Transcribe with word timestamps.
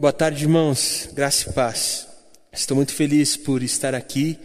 Boa 0.00 0.12
tarde, 0.12 0.42
irmãos. 0.42 1.08
Graça 1.14 1.48
e 1.48 1.52
paz. 1.52 2.08
Estou 2.52 2.76
muito 2.76 2.92
feliz 2.92 3.36
por 3.36 3.62
estar 3.62 3.94
aqui 3.94 4.36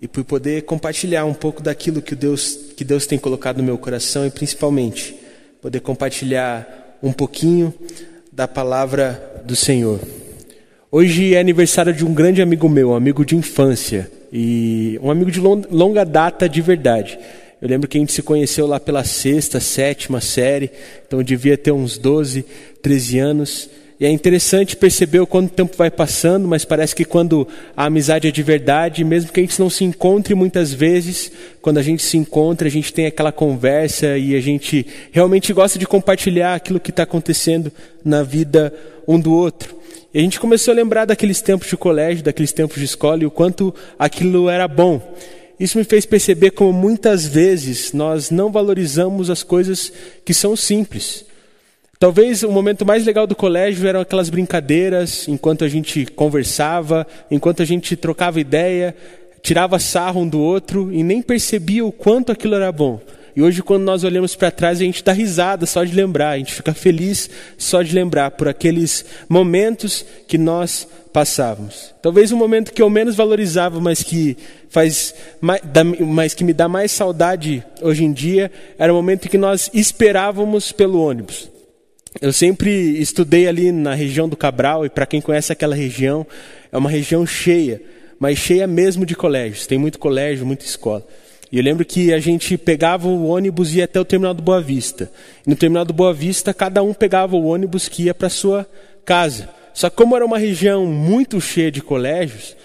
e 0.00 0.06
por 0.06 0.22
poder 0.22 0.62
compartilhar 0.62 1.24
um 1.24 1.34
pouco 1.34 1.60
daquilo 1.60 2.00
que 2.00 2.14
Deus, 2.14 2.56
que 2.76 2.84
Deus 2.84 3.04
tem 3.04 3.18
colocado 3.18 3.58
no 3.58 3.64
meu 3.64 3.76
coração 3.76 4.24
e 4.24 4.30
principalmente 4.30 5.16
poder 5.60 5.80
compartilhar 5.80 6.98
um 7.02 7.12
pouquinho 7.12 7.74
da 8.32 8.46
palavra 8.46 9.42
do 9.44 9.56
Senhor. 9.56 9.98
Hoje 10.90 11.34
é 11.34 11.40
aniversário 11.40 11.92
de 11.92 12.04
um 12.04 12.14
grande 12.14 12.40
amigo 12.40 12.68
meu, 12.68 12.90
um 12.90 12.94
amigo 12.94 13.24
de 13.24 13.34
infância 13.34 14.10
e 14.32 14.98
um 15.02 15.10
amigo 15.10 15.32
de 15.32 15.40
longa 15.40 16.04
data 16.04 16.48
de 16.48 16.60
verdade. 16.60 17.18
Eu 17.60 17.68
lembro 17.68 17.88
que 17.88 17.96
a 17.96 18.00
gente 18.00 18.12
se 18.12 18.22
conheceu 18.22 18.68
lá 18.68 18.78
pela 18.78 19.02
sexta, 19.02 19.58
sétima 19.58 20.20
série, 20.20 20.70
então 21.06 21.18
eu 21.18 21.24
devia 21.24 21.58
ter 21.58 21.72
uns 21.72 21.98
12, 21.98 22.44
13 22.80 23.18
anos. 23.18 23.70
E 24.02 24.04
é 24.04 24.10
interessante 24.10 24.74
perceber 24.74 25.20
o 25.20 25.26
quanto 25.28 25.52
o 25.52 25.54
tempo 25.54 25.76
vai 25.76 25.88
passando, 25.88 26.48
mas 26.48 26.64
parece 26.64 26.92
que 26.92 27.04
quando 27.04 27.46
a 27.76 27.84
amizade 27.84 28.26
é 28.26 28.32
de 28.32 28.42
verdade, 28.42 29.04
mesmo 29.04 29.30
que 29.30 29.38
a 29.38 29.42
gente 29.44 29.60
não 29.60 29.70
se 29.70 29.84
encontre 29.84 30.34
muitas 30.34 30.74
vezes, 30.74 31.30
quando 31.60 31.78
a 31.78 31.82
gente 31.82 32.02
se 32.02 32.16
encontra, 32.16 32.66
a 32.66 32.70
gente 32.70 32.92
tem 32.92 33.06
aquela 33.06 33.30
conversa 33.30 34.18
e 34.18 34.34
a 34.34 34.40
gente 34.40 34.84
realmente 35.12 35.52
gosta 35.52 35.78
de 35.78 35.86
compartilhar 35.86 36.56
aquilo 36.56 36.80
que 36.80 36.90
está 36.90 37.04
acontecendo 37.04 37.70
na 38.04 38.24
vida 38.24 38.74
um 39.06 39.20
do 39.20 39.32
outro. 39.32 39.72
E 40.12 40.18
a 40.18 40.20
gente 40.22 40.40
começou 40.40 40.72
a 40.72 40.74
lembrar 40.74 41.04
daqueles 41.04 41.40
tempos 41.40 41.68
de 41.68 41.76
colégio, 41.76 42.24
daqueles 42.24 42.50
tempos 42.50 42.80
de 42.80 42.86
escola 42.86 43.22
e 43.22 43.26
o 43.26 43.30
quanto 43.30 43.72
aquilo 43.96 44.50
era 44.50 44.66
bom. 44.66 45.00
Isso 45.60 45.78
me 45.78 45.84
fez 45.84 46.04
perceber 46.04 46.50
como 46.50 46.72
muitas 46.72 47.24
vezes 47.24 47.92
nós 47.92 48.32
não 48.32 48.50
valorizamos 48.50 49.30
as 49.30 49.44
coisas 49.44 49.92
que 50.24 50.34
são 50.34 50.56
simples. 50.56 51.24
Talvez 52.02 52.42
o 52.42 52.50
momento 52.50 52.84
mais 52.84 53.06
legal 53.06 53.28
do 53.28 53.36
colégio 53.36 53.86
eram 53.86 54.00
aquelas 54.00 54.28
brincadeiras, 54.28 55.28
enquanto 55.28 55.64
a 55.64 55.68
gente 55.68 56.04
conversava, 56.04 57.06
enquanto 57.30 57.62
a 57.62 57.64
gente 57.64 57.94
trocava 57.94 58.40
ideia, 58.40 58.92
tirava 59.40 59.78
sarro 59.78 60.22
um 60.22 60.28
do 60.28 60.40
outro 60.40 60.92
e 60.92 61.04
nem 61.04 61.22
percebia 61.22 61.86
o 61.86 61.92
quanto 61.92 62.32
aquilo 62.32 62.56
era 62.56 62.72
bom. 62.72 63.00
E 63.36 63.40
hoje, 63.40 63.62
quando 63.62 63.84
nós 63.84 64.02
olhamos 64.02 64.34
para 64.34 64.50
trás, 64.50 64.80
a 64.80 64.84
gente 64.84 65.04
dá 65.04 65.12
risada 65.12 65.64
só 65.64 65.84
de 65.84 65.94
lembrar, 65.94 66.30
a 66.30 66.38
gente 66.38 66.52
fica 66.52 66.74
feliz 66.74 67.30
só 67.56 67.82
de 67.82 67.94
lembrar 67.94 68.32
por 68.32 68.48
aqueles 68.48 69.04
momentos 69.28 70.04
que 70.26 70.36
nós 70.36 70.88
passávamos. 71.12 71.94
Talvez 72.02 72.32
o 72.32 72.36
momento 72.36 72.72
que 72.72 72.82
eu 72.82 72.90
menos 72.90 73.14
valorizava, 73.14 73.80
mas 73.80 74.02
que 74.02 74.36
faz, 74.68 75.14
mas 75.40 76.34
que 76.34 76.42
me 76.42 76.52
dá 76.52 76.68
mais 76.68 76.90
saudade 76.90 77.62
hoje 77.80 78.02
em 78.02 78.12
dia, 78.12 78.50
era 78.76 78.92
o 78.92 78.96
momento 78.96 79.26
em 79.26 79.30
que 79.30 79.38
nós 79.38 79.70
esperávamos 79.72 80.72
pelo 80.72 81.00
ônibus. 81.00 81.51
Eu 82.20 82.32
sempre 82.32 82.70
estudei 83.00 83.48
ali 83.48 83.72
na 83.72 83.94
região 83.94 84.28
do 84.28 84.36
Cabral, 84.36 84.84
e 84.84 84.90
para 84.90 85.06
quem 85.06 85.20
conhece 85.20 85.52
aquela 85.52 85.74
região, 85.74 86.26
é 86.70 86.76
uma 86.76 86.90
região 86.90 87.26
cheia, 87.26 87.80
mas 88.18 88.38
cheia 88.38 88.66
mesmo 88.66 89.06
de 89.06 89.16
colégios. 89.16 89.66
Tem 89.66 89.78
muito 89.78 89.98
colégio, 89.98 90.44
muita 90.44 90.64
escola. 90.64 91.06
E 91.50 91.58
eu 91.58 91.62
lembro 91.62 91.84
que 91.84 92.12
a 92.12 92.18
gente 92.18 92.56
pegava 92.56 93.08
o 93.08 93.26
ônibus 93.26 93.74
e 93.74 93.78
ia 93.78 93.84
até 93.84 94.00
o 94.00 94.04
terminal 94.04 94.32
do 94.32 94.42
Boa 94.42 94.60
Vista. 94.60 95.10
E 95.46 95.50
no 95.50 95.56
terminal 95.56 95.84
do 95.84 95.92
Boa 95.92 96.12
Vista, 96.12 96.54
cada 96.54 96.82
um 96.82 96.94
pegava 96.94 97.36
o 97.36 97.44
ônibus 97.44 97.88
que 97.88 98.04
ia 98.04 98.14
para 98.14 98.28
sua 98.28 98.66
casa. 99.04 99.48
Só 99.74 99.90
que 99.90 99.96
como 99.96 100.16
era 100.16 100.24
uma 100.24 100.38
região 100.38 100.86
muito 100.86 101.40
cheia 101.40 101.70
de 101.70 101.82
colégios, 101.82 102.56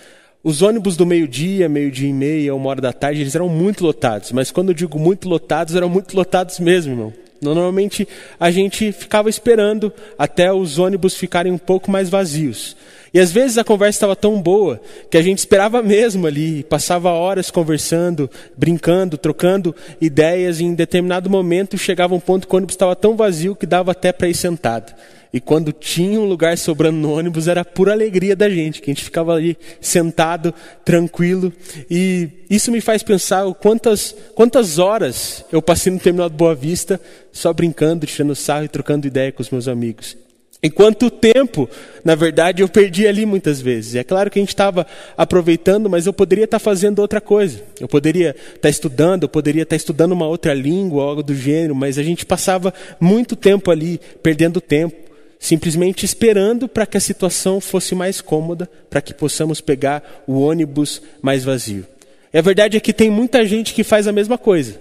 os 0.44 0.62
ônibus 0.62 0.96
do 0.96 1.06
meio-dia, 1.06 1.68
meio-dia 1.68 2.10
e 2.10 2.14
meia, 2.14 2.56
uma 2.56 2.70
hora 2.70 2.80
da 2.80 2.94
tarde, 2.94 3.22
eles 3.22 3.36
eram 3.36 3.50
muito 3.50 3.84
lotados. 3.84 4.32
Mas 4.32 4.52
quando 4.52 4.70
eu 4.70 4.74
digo 4.74 4.98
muito 4.98 5.28
lotados, 5.28 5.76
eram 5.76 5.90
muito 5.90 6.16
lotados 6.16 6.60
mesmo, 6.60 6.94
irmão. 6.94 7.14
Normalmente 7.42 8.08
a 8.40 8.50
gente 8.50 8.92
ficava 8.92 9.30
esperando 9.30 9.94
até 10.18 10.52
os 10.52 10.80
ônibus 10.80 11.16
ficarem 11.16 11.52
um 11.52 11.58
pouco 11.58 11.92
mais 11.92 12.10
vazios. 12.10 12.76
E 13.14 13.20
às 13.20 13.32
vezes 13.32 13.58
a 13.58 13.64
conversa 13.64 13.98
estava 13.98 14.16
tão 14.16 14.42
boa 14.42 14.82
que 15.10 15.18
a 15.18 15.22
gente 15.22 15.40
esperava 15.40 15.82
mesmo 15.82 16.28
ali, 16.28 16.64
passava 16.64 17.10
horas 17.12 17.50
conversando, 17.50 18.30
brincando, 18.56 19.18
trocando 19.18 19.76
ideias, 20.00 20.60
e 20.60 20.66
em 20.66 20.74
determinado 20.74 21.30
momento 21.30 21.78
chegava 21.78 22.14
um 22.14 22.20
ponto 22.20 22.48
que 22.48 22.54
o 22.54 22.58
ônibus 22.58 22.74
estava 22.74 22.96
tão 22.96 23.16
vazio 23.16 23.56
que 23.56 23.66
dava 23.66 23.92
até 23.92 24.12
para 24.12 24.28
ir 24.28 24.36
sentado. 24.36 24.94
E 25.38 25.40
quando 25.40 25.72
tinha 25.72 26.20
um 26.20 26.26
lugar 26.26 26.58
sobrando 26.58 26.98
no 26.98 27.12
ônibus, 27.12 27.48
era 27.48 27.64
pura 27.64 27.92
alegria 27.92 28.36
da 28.36 28.50
gente, 28.50 28.82
que 28.82 28.90
a 28.90 28.94
gente 28.94 29.04
ficava 29.04 29.36
ali 29.36 29.56
sentado, 29.80 30.52
tranquilo. 30.84 31.54
E 31.92 32.28
isso 32.50 32.72
me 32.72 32.82
faz 32.82 33.04
pensar 33.04 33.46
quantas, 33.54 34.16
quantas 34.34 34.80
horas 34.80 35.46
eu 35.52 35.62
passei 35.62 35.94
no 35.94 36.00
terminal 36.00 36.28
de 36.28 36.36
Boa 36.36 36.56
Vista 36.56 37.00
só 37.32 37.54
brincando, 37.54 38.08
tirando 38.08 38.34
sarro 38.34 38.66
e 38.66 38.68
trocando 38.68 39.06
ideia 39.06 39.32
com 39.32 39.44
os 39.44 39.52
meus 39.52 39.68
amigos. 39.68 40.18
E 40.64 40.72
quanto 40.72 41.12
tempo, 41.12 41.70
na 42.04 42.16
verdade, 42.16 42.64
eu 42.64 42.68
perdi 42.68 43.06
ali 43.06 43.24
muitas 43.24 43.62
vezes. 43.62 43.94
É 43.94 44.04
claro 44.04 44.32
que 44.32 44.40
a 44.40 44.42
gente 44.42 44.50
estava 44.50 44.88
aproveitando, 45.16 45.88
mas 45.88 46.08
eu 46.08 46.14
poderia 46.14 46.46
estar 46.46 46.58
fazendo 46.58 46.98
outra 46.98 47.22
coisa. 47.22 47.62
Eu 47.80 47.88
poderia 47.88 48.36
estar 48.56 48.70
estudando, 48.70 49.22
eu 49.22 49.30
poderia 49.30 49.62
estar 49.62 49.76
estudando 49.76 50.14
uma 50.14 50.26
outra 50.26 50.56
língua, 50.56 51.04
algo 51.04 51.22
do 51.22 51.36
gênero, 51.36 51.76
mas 51.76 52.00
a 52.00 52.04
gente 52.04 52.26
passava 52.26 52.74
muito 53.00 53.36
tempo 53.36 53.70
ali, 53.70 54.02
perdendo 54.24 54.60
tempo 54.60 55.07
simplesmente 55.40 56.06
esperando 56.06 56.68
para 56.68 56.86
que 56.86 56.98
a 56.98 57.02
situação 57.02 57.62
fosse 57.62 57.94
mais 57.94 58.22
cômoda, 58.22 58.70
para 58.90 59.02
que 59.02 59.14
possamos 59.14 59.62
pegar 59.62 60.24
o 60.28 60.40
ônibus 60.40 61.02
mais 61.22 61.44
vazio. 61.44 61.86
E 62.34 62.38
a 62.38 62.42
verdade 62.42 62.78
é 62.78 62.80
que 62.80 62.94
tem 62.94 63.10
muita 63.10 63.46
gente 63.46 63.74
que 63.74 63.84
faz 63.84 64.08
a 64.08 64.12
mesma 64.12 64.38
coisa. 64.38 64.80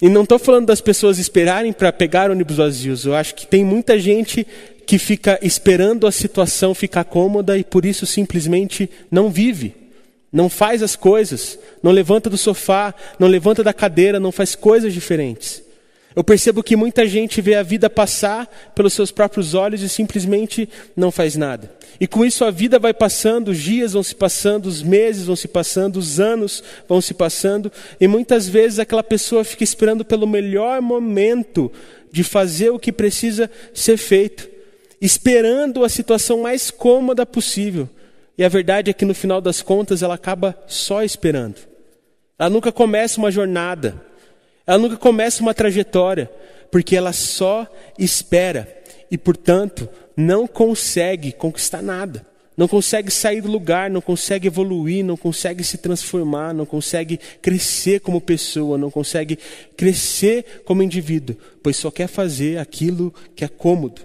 E 0.00 0.08
não 0.08 0.22
estou 0.22 0.38
falando 0.38 0.66
das 0.66 0.80
pessoas 0.80 1.18
esperarem 1.18 1.72
para 1.72 1.92
pegar 1.92 2.30
ônibus 2.30 2.56
vazios. 2.56 3.04
Eu 3.04 3.14
acho 3.14 3.34
que 3.34 3.46
tem 3.46 3.64
muita 3.64 3.98
gente 3.98 4.46
que 4.86 4.98
fica 4.98 5.38
esperando 5.42 6.06
a 6.06 6.12
situação 6.12 6.74
ficar 6.74 7.04
cômoda 7.04 7.56
e 7.56 7.62
por 7.62 7.84
isso 7.84 8.06
simplesmente 8.06 8.90
não 9.10 9.30
vive, 9.30 9.74
não 10.32 10.48
faz 10.48 10.82
as 10.82 10.96
coisas, 10.96 11.58
não 11.82 11.92
levanta 11.92 12.28
do 12.28 12.36
sofá, 12.36 12.92
não 13.18 13.28
levanta 13.28 13.62
da 13.62 13.72
cadeira, 13.72 14.18
não 14.18 14.32
faz 14.32 14.56
coisas 14.56 14.92
diferentes. 14.92 15.62
Eu 16.14 16.24
percebo 16.24 16.62
que 16.62 16.74
muita 16.74 17.06
gente 17.06 17.40
vê 17.40 17.54
a 17.54 17.62
vida 17.62 17.88
passar 17.88 18.46
pelos 18.74 18.92
seus 18.92 19.12
próprios 19.12 19.54
olhos 19.54 19.80
e 19.80 19.88
simplesmente 19.88 20.68
não 20.96 21.12
faz 21.12 21.36
nada. 21.36 21.70
E 22.00 22.06
com 22.06 22.24
isso 22.24 22.44
a 22.44 22.50
vida 22.50 22.78
vai 22.78 22.92
passando, 22.92 23.48
os 23.48 23.58
dias 23.58 23.92
vão 23.92 24.02
se 24.02 24.14
passando, 24.14 24.66
os 24.66 24.82
meses 24.82 25.26
vão 25.26 25.36
se 25.36 25.46
passando, 25.46 25.98
os 25.98 26.18
anos 26.18 26.64
vão 26.88 27.00
se 27.00 27.14
passando, 27.14 27.70
e 28.00 28.08
muitas 28.08 28.48
vezes 28.48 28.78
aquela 28.78 29.04
pessoa 29.04 29.44
fica 29.44 29.62
esperando 29.62 30.04
pelo 30.04 30.26
melhor 30.26 30.80
momento 30.80 31.70
de 32.10 32.24
fazer 32.24 32.70
o 32.70 32.78
que 32.78 32.90
precisa 32.90 33.48
ser 33.72 33.96
feito, 33.96 34.48
esperando 35.00 35.84
a 35.84 35.88
situação 35.88 36.42
mais 36.42 36.70
cômoda 36.70 37.24
possível. 37.24 37.88
E 38.36 38.42
a 38.42 38.48
verdade 38.48 38.90
é 38.90 38.94
que 38.94 39.04
no 39.04 39.14
final 39.14 39.40
das 39.40 39.62
contas 39.62 40.02
ela 40.02 40.14
acaba 40.14 40.58
só 40.66 41.04
esperando. 41.04 41.56
Ela 42.38 42.50
nunca 42.50 42.72
começa 42.72 43.20
uma 43.20 43.30
jornada. 43.30 44.09
Ela 44.70 44.78
nunca 44.78 44.96
começa 44.96 45.42
uma 45.42 45.52
trajetória, 45.52 46.30
porque 46.70 46.94
ela 46.94 47.12
só 47.12 47.66
espera 47.98 48.72
e, 49.10 49.18
portanto, 49.18 49.88
não 50.16 50.46
consegue 50.46 51.32
conquistar 51.32 51.82
nada. 51.82 52.24
Não 52.56 52.68
consegue 52.68 53.10
sair 53.10 53.40
do 53.40 53.50
lugar, 53.50 53.90
não 53.90 54.00
consegue 54.00 54.46
evoluir, 54.46 55.04
não 55.04 55.16
consegue 55.16 55.64
se 55.64 55.76
transformar, 55.76 56.54
não 56.54 56.64
consegue 56.64 57.18
crescer 57.42 57.98
como 57.98 58.20
pessoa, 58.20 58.78
não 58.78 58.92
consegue 58.92 59.40
crescer 59.76 60.62
como 60.64 60.84
indivíduo, 60.84 61.36
pois 61.64 61.76
só 61.76 61.90
quer 61.90 62.06
fazer 62.06 62.60
aquilo 62.60 63.12
que 63.34 63.44
é 63.44 63.48
cômodo. 63.48 64.02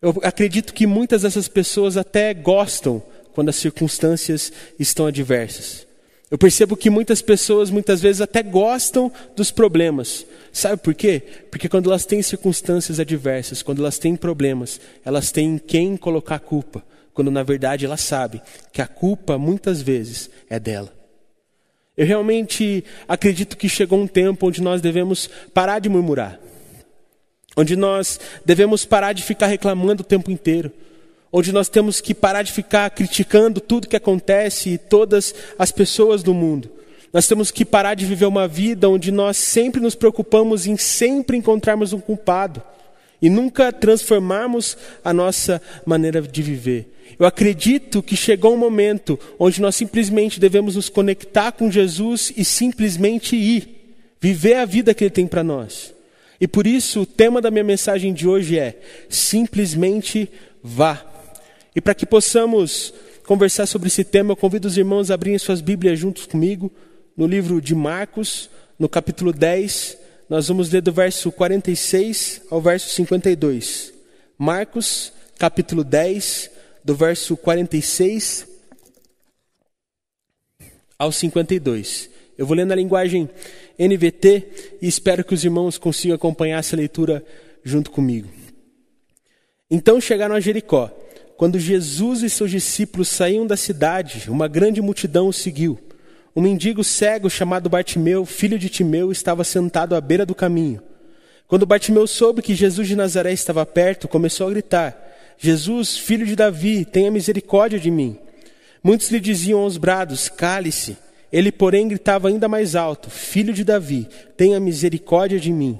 Eu 0.00 0.18
acredito 0.22 0.72
que 0.72 0.86
muitas 0.86 1.20
dessas 1.20 1.46
pessoas 1.46 1.98
até 1.98 2.32
gostam 2.32 3.02
quando 3.34 3.50
as 3.50 3.56
circunstâncias 3.56 4.50
estão 4.78 5.04
adversas. 5.04 5.85
Eu 6.28 6.36
percebo 6.36 6.76
que 6.76 6.90
muitas 6.90 7.22
pessoas 7.22 7.70
muitas 7.70 8.00
vezes 8.00 8.20
até 8.20 8.42
gostam 8.42 9.12
dos 9.36 9.52
problemas. 9.52 10.26
Sabe 10.52 10.82
por 10.82 10.92
quê? 10.92 11.22
Porque 11.50 11.68
quando 11.68 11.88
elas 11.88 12.04
têm 12.04 12.20
circunstâncias 12.20 12.98
adversas, 12.98 13.62
quando 13.62 13.80
elas 13.80 13.98
têm 13.98 14.16
problemas, 14.16 14.80
elas 15.04 15.30
têm 15.30 15.56
quem 15.56 15.96
colocar 15.96 16.36
a 16.36 16.40
culpa, 16.40 16.84
quando 17.14 17.30
na 17.30 17.44
verdade 17.44 17.84
elas 17.84 18.00
sabem 18.00 18.42
que 18.72 18.82
a 18.82 18.88
culpa 18.88 19.38
muitas 19.38 19.80
vezes 19.80 20.28
é 20.50 20.58
dela. 20.58 20.92
Eu 21.96 22.04
realmente 22.04 22.84
acredito 23.06 23.56
que 23.56 23.68
chegou 23.68 23.98
um 23.98 24.06
tempo 24.06 24.48
onde 24.48 24.60
nós 24.60 24.82
devemos 24.82 25.30
parar 25.54 25.78
de 25.78 25.88
murmurar, 25.88 26.40
onde 27.56 27.76
nós 27.76 28.18
devemos 28.44 28.84
parar 28.84 29.12
de 29.12 29.22
ficar 29.22 29.46
reclamando 29.46 30.02
o 30.02 30.06
tempo 30.06 30.30
inteiro 30.30 30.72
onde 31.38 31.52
nós 31.52 31.68
temos 31.68 32.00
que 32.00 32.14
parar 32.14 32.42
de 32.42 32.50
ficar 32.50 32.88
criticando 32.88 33.60
tudo 33.60 33.86
que 33.86 33.94
acontece 33.94 34.70
e 34.70 34.78
todas 34.78 35.34
as 35.58 35.70
pessoas 35.70 36.22
do 36.22 36.32
mundo. 36.32 36.70
Nós 37.12 37.28
temos 37.28 37.50
que 37.50 37.62
parar 37.62 37.92
de 37.92 38.06
viver 38.06 38.24
uma 38.24 38.48
vida 38.48 38.88
onde 38.88 39.12
nós 39.12 39.36
sempre 39.36 39.78
nos 39.78 39.94
preocupamos 39.94 40.66
em 40.66 40.78
sempre 40.78 41.36
encontrarmos 41.36 41.92
um 41.92 42.00
culpado 42.00 42.62
e 43.20 43.28
nunca 43.28 43.70
transformarmos 43.70 44.78
a 45.04 45.12
nossa 45.12 45.60
maneira 45.84 46.22
de 46.22 46.40
viver. 46.40 46.90
Eu 47.18 47.26
acredito 47.26 48.02
que 48.02 48.16
chegou 48.16 48.54
um 48.54 48.58
momento 48.58 49.20
onde 49.38 49.60
nós 49.60 49.76
simplesmente 49.76 50.40
devemos 50.40 50.74
nos 50.74 50.88
conectar 50.88 51.52
com 51.52 51.70
Jesus 51.70 52.32
e 52.34 52.46
simplesmente 52.46 53.36
ir, 53.36 53.98
viver 54.18 54.54
a 54.54 54.64
vida 54.64 54.94
que 54.94 55.04
Ele 55.04 55.10
tem 55.10 55.26
para 55.26 55.44
nós. 55.44 55.92
E 56.40 56.48
por 56.48 56.66
isso 56.66 57.02
o 57.02 57.06
tema 57.06 57.42
da 57.42 57.50
minha 57.50 57.62
mensagem 57.62 58.14
de 58.14 58.26
hoje 58.26 58.58
é: 58.58 58.78
simplesmente 59.10 60.30
vá. 60.64 61.12
E 61.76 61.80
para 61.82 61.94
que 61.94 62.06
possamos 62.06 62.94
conversar 63.26 63.66
sobre 63.66 63.88
esse 63.88 64.02
tema, 64.02 64.32
eu 64.32 64.36
convido 64.36 64.66
os 64.66 64.78
irmãos 64.78 65.10
a 65.10 65.14
abrirem 65.14 65.38
suas 65.38 65.60
Bíblias 65.60 65.98
juntos 65.98 66.24
comigo 66.24 66.72
no 67.14 67.26
livro 67.26 67.60
de 67.60 67.74
Marcos, 67.74 68.48
no 68.78 68.88
capítulo 68.88 69.30
10. 69.30 69.98
Nós 70.26 70.48
vamos 70.48 70.72
ler 70.72 70.80
do 70.80 70.90
verso 70.90 71.30
46 71.30 72.40
ao 72.50 72.62
verso 72.62 72.88
52. 72.94 73.92
Marcos, 74.38 75.12
capítulo 75.38 75.84
10, 75.84 76.50
do 76.82 76.94
verso 76.94 77.36
46 77.36 78.48
ao 80.98 81.12
52. 81.12 82.08
Eu 82.38 82.46
vou 82.46 82.56
ler 82.56 82.64
na 82.64 82.74
linguagem 82.74 83.28
NVT 83.78 84.78
e 84.80 84.88
espero 84.88 85.22
que 85.22 85.34
os 85.34 85.44
irmãos 85.44 85.76
consigam 85.76 86.14
acompanhar 86.14 86.58
essa 86.58 86.74
leitura 86.74 87.22
junto 87.62 87.90
comigo. 87.90 88.30
Então 89.70 90.00
chegaram 90.00 90.34
a 90.34 90.40
Jericó. 90.40 90.90
Quando 91.36 91.58
Jesus 91.58 92.22
e 92.22 92.30
seus 92.30 92.50
discípulos 92.50 93.08
saíam 93.08 93.46
da 93.46 93.56
cidade, 93.56 94.30
uma 94.30 94.48
grande 94.48 94.80
multidão 94.80 95.28
os 95.28 95.36
seguiu. 95.36 95.78
Um 96.34 96.40
mendigo 96.40 96.82
cego 96.82 97.28
chamado 97.28 97.68
Bartimeu, 97.68 98.24
filho 98.24 98.58
de 98.58 98.70
Timeu, 98.70 99.12
estava 99.12 99.44
sentado 99.44 99.94
à 99.94 100.00
beira 100.00 100.24
do 100.24 100.34
caminho. 100.34 100.82
Quando 101.46 101.66
Bartimeu 101.66 102.06
soube 102.06 102.42
que 102.42 102.54
Jesus 102.54 102.88
de 102.88 102.96
Nazaré 102.96 103.32
estava 103.32 103.64
perto, 103.66 104.08
começou 104.08 104.46
a 104.46 104.50
gritar: 104.50 104.96
Jesus, 105.38 105.98
filho 105.98 106.26
de 106.26 106.34
Davi, 106.34 106.84
tenha 106.84 107.10
misericórdia 107.10 107.78
de 107.78 107.90
mim. 107.90 108.18
Muitos 108.82 109.10
lhe 109.10 109.20
diziam 109.20 109.60
aos 109.60 109.76
brados: 109.76 110.28
Cale-se. 110.28 110.96
Ele, 111.32 111.52
porém, 111.52 111.88
gritava 111.88 112.28
ainda 112.28 112.48
mais 112.48 112.74
alto: 112.74 113.10
Filho 113.10 113.52
de 113.52 113.62
Davi, 113.62 114.08
tenha 114.36 114.58
misericórdia 114.58 115.38
de 115.38 115.52
mim. 115.52 115.78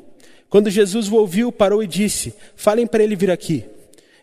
Quando 0.50 0.70
Jesus 0.70 1.08
o 1.08 1.16
ouviu, 1.16 1.50
parou 1.50 1.82
e 1.82 1.86
disse: 1.86 2.34
Falem 2.54 2.86
para 2.86 3.02
ele 3.02 3.16
vir 3.16 3.30
aqui. 3.30 3.64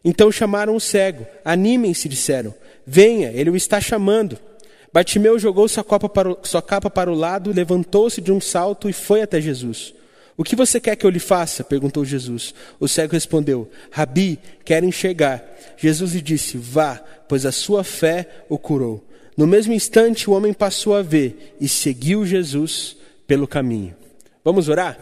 Então 0.04 0.32
chamaram 0.32 0.76
o 0.76 0.80
cego. 0.80 1.26
Animem-se, 1.46 2.10
disseram. 2.10 2.54
Venha, 2.86 3.32
ele 3.32 3.50
o 3.50 3.56
está 3.56 3.80
chamando. 3.80 4.38
Bartimeu 4.92 5.40
jogou 5.40 5.68
sua, 5.68 5.84
para 5.84 6.32
o, 6.32 6.38
sua 6.44 6.62
capa 6.62 6.90
para 6.90 7.12
o 7.12 7.16
lado, 7.16 7.52
levantou-se 7.52 8.22
de 8.22 8.32
um 8.32 8.40
salto 8.40 8.90
e 8.90 8.94
foi 8.94 9.22
até 9.22 9.42
Jesus. 9.42 9.94
O 10.36 10.44
que 10.44 10.56
você 10.56 10.80
quer 10.80 10.96
que 10.96 11.06
eu 11.06 11.10
lhe 11.10 11.20
faça? 11.20 11.64
perguntou 11.64 12.04
Jesus. 12.04 12.54
O 12.80 12.88
cego 12.88 13.14
respondeu: 13.14 13.70
Rabi, 13.92 14.40
quero 14.66 14.86
enxergar. 14.86 15.44
Jesus 15.78 16.14
lhe 16.14 16.22
disse: 16.22 16.58
Vá, 16.58 17.02
pois 17.28 17.46
a 17.46 17.52
sua 17.52 17.84
fé 17.84 18.28
o 18.50 18.58
curou. 18.58 19.04
No 19.36 19.48
mesmo 19.48 19.74
instante, 19.74 20.30
o 20.30 20.34
homem 20.34 20.54
passou 20.54 20.96
a 20.96 21.02
ver 21.02 21.56
e 21.60 21.68
seguiu 21.68 22.26
Jesus 22.26 22.96
pelo 23.26 23.48
caminho. 23.48 23.96
Vamos 24.44 24.70
orar? 24.70 25.00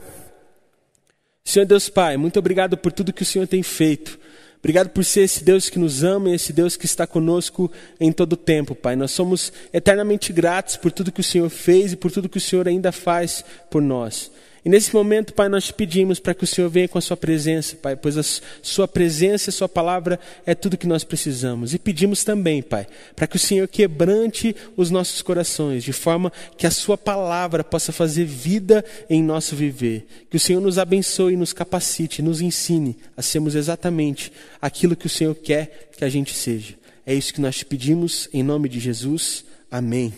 Senhor 1.44 1.66
Deus 1.66 1.90
Pai, 1.90 2.16
muito 2.16 2.40
obrigado 2.40 2.78
por 2.78 2.92
tudo 2.92 3.12
que 3.12 3.24
o 3.24 3.26
Senhor 3.26 3.48
tem 3.48 3.64
feito. 3.64 4.20
Obrigado 4.62 4.90
por 4.90 5.04
ser 5.04 5.22
esse 5.22 5.44
Deus 5.44 5.70
que 5.70 5.80
nos 5.80 6.04
ama 6.04 6.30
e 6.30 6.36
esse 6.36 6.54
Deus 6.54 6.78
que 6.78 6.86
está 6.86 7.08
conosco 7.08 7.72
em 8.00 8.12
todo 8.12 8.34
o 8.34 8.38
tempo, 8.38 8.76
Pai. 8.76 8.96
Nós 8.96 9.10
somos 9.10 9.52
eternamente 9.74 10.32
gratos 10.32 10.78
por 10.78 10.92
tudo 10.92 11.12
que 11.12 11.20
o 11.20 11.24
Senhor 11.24 11.50
fez 11.50 11.94
e 11.94 11.96
por 11.96 12.12
tudo 12.12 12.30
que 12.30 12.38
o 12.38 12.42
Senhor 12.42 12.68
ainda 12.68 12.92
faz 12.92 13.44
por 13.72 13.82
nós. 13.82 14.32
E 14.64 14.70
nesse 14.70 14.94
momento, 14.94 15.34
Pai, 15.34 15.50
nós 15.50 15.66
te 15.66 15.74
pedimos 15.74 16.20
para 16.20 16.36
que 16.36 16.44
o 16.44 16.48
Senhor 16.48 16.70
venha 16.70 16.88
com 16.88 17.00
a 17.00 17.02
sua 17.02 17.18
presença, 17.18 17.76
Pai, 17.76 17.96
pois 17.96 18.16
a 18.16 18.24
sua 18.62 18.88
presença 18.88 19.50
e 19.50 19.52
a 19.52 19.54
sua 19.54 19.68
palavra 19.68 20.20
é 20.46 20.54
tudo 20.54 20.78
que 20.78 20.86
nós 20.86 21.04
precisamos. 21.04 21.74
E 21.74 21.80
pedimos 21.80 22.24
também, 22.24 22.62
Pai, 22.62 22.86
para 23.16 23.26
que 23.26 23.38
o 23.38 23.40
Senhor 23.40 23.68
quebrante 23.68 24.56
os 24.78 24.92
nossos 24.92 25.24
corações, 25.24 25.84
de 25.84 25.92
forma 25.92 26.32
que 26.58 26.68
a 26.68 26.72
sua 26.72 26.96
palavra 26.96 27.64
possa 27.64 27.92
fazer 27.92 28.26
vida 28.26 28.86
em 29.10 29.24
nosso 29.24 29.56
viver. 29.56 30.06
Que 30.30 30.38
o 30.38 30.40
Senhor 30.40 30.62
nos 30.62 30.78
abençoe, 30.78 31.36
nos 31.36 31.54
capacite, 31.54 32.22
nos 32.22 32.40
ensine 32.40 32.96
a 33.18 33.24
sermos 33.24 33.56
exatamente 33.56 34.32
aquilo 34.62 34.96
que 34.96 35.08
o 35.08 35.10
Senhor 35.10 35.34
quer 35.34 35.90
que 35.98 36.06
a 36.06 36.10
gente 36.10 36.36
seja. 36.36 36.76
É 37.04 37.16
isso 37.16 37.34
que 37.34 37.42
nós 37.42 37.58
te 37.58 37.66
pedimos, 37.66 38.30
em 38.32 38.44
nome 38.44 38.70
de 38.70 38.80
Jesus. 38.80 39.44
Amém. 39.72 40.14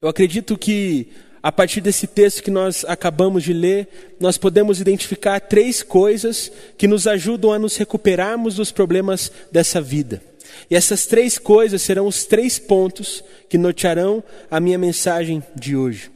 Eu 0.00 0.08
acredito 0.08 0.56
que 0.56 1.08
a 1.42 1.50
partir 1.50 1.80
desse 1.80 2.06
texto 2.06 2.40
que 2.40 2.52
nós 2.52 2.84
acabamos 2.86 3.42
de 3.42 3.52
ler, 3.52 4.14
nós 4.20 4.38
podemos 4.38 4.80
identificar 4.80 5.40
três 5.40 5.82
coisas 5.82 6.52
que 6.76 6.86
nos 6.86 7.08
ajudam 7.08 7.52
a 7.52 7.58
nos 7.58 7.76
recuperarmos 7.76 8.54
dos 8.54 8.70
problemas 8.70 9.32
dessa 9.50 9.80
vida. 9.80 10.22
E 10.70 10.76
essas 10.76 11.04
três 11.04 11.36
coisas 11.36 11.82
serão 11.82 12.06
os 12.06 12.24
três 12.24 12.60
pontos 12.60 13.24
que 13.48 13.58
nortearão 13.58 14.22
a 14.48 14.60
minha 14.60 14.78
mensagem 14.78 15.42
de 15.56 15.74
hoje. 15.74 16.12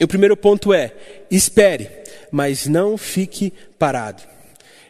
E 0.00 0.02
o 0.02 0.08
primeiro 0.08 0.36
ponto 0.36 0.74
é: 0.74 0.92
espere, 1.30 1.88
mas 2.32 2.66
não 2.66 2.98
fique 2.98 3.52
parado. 3.78 4.33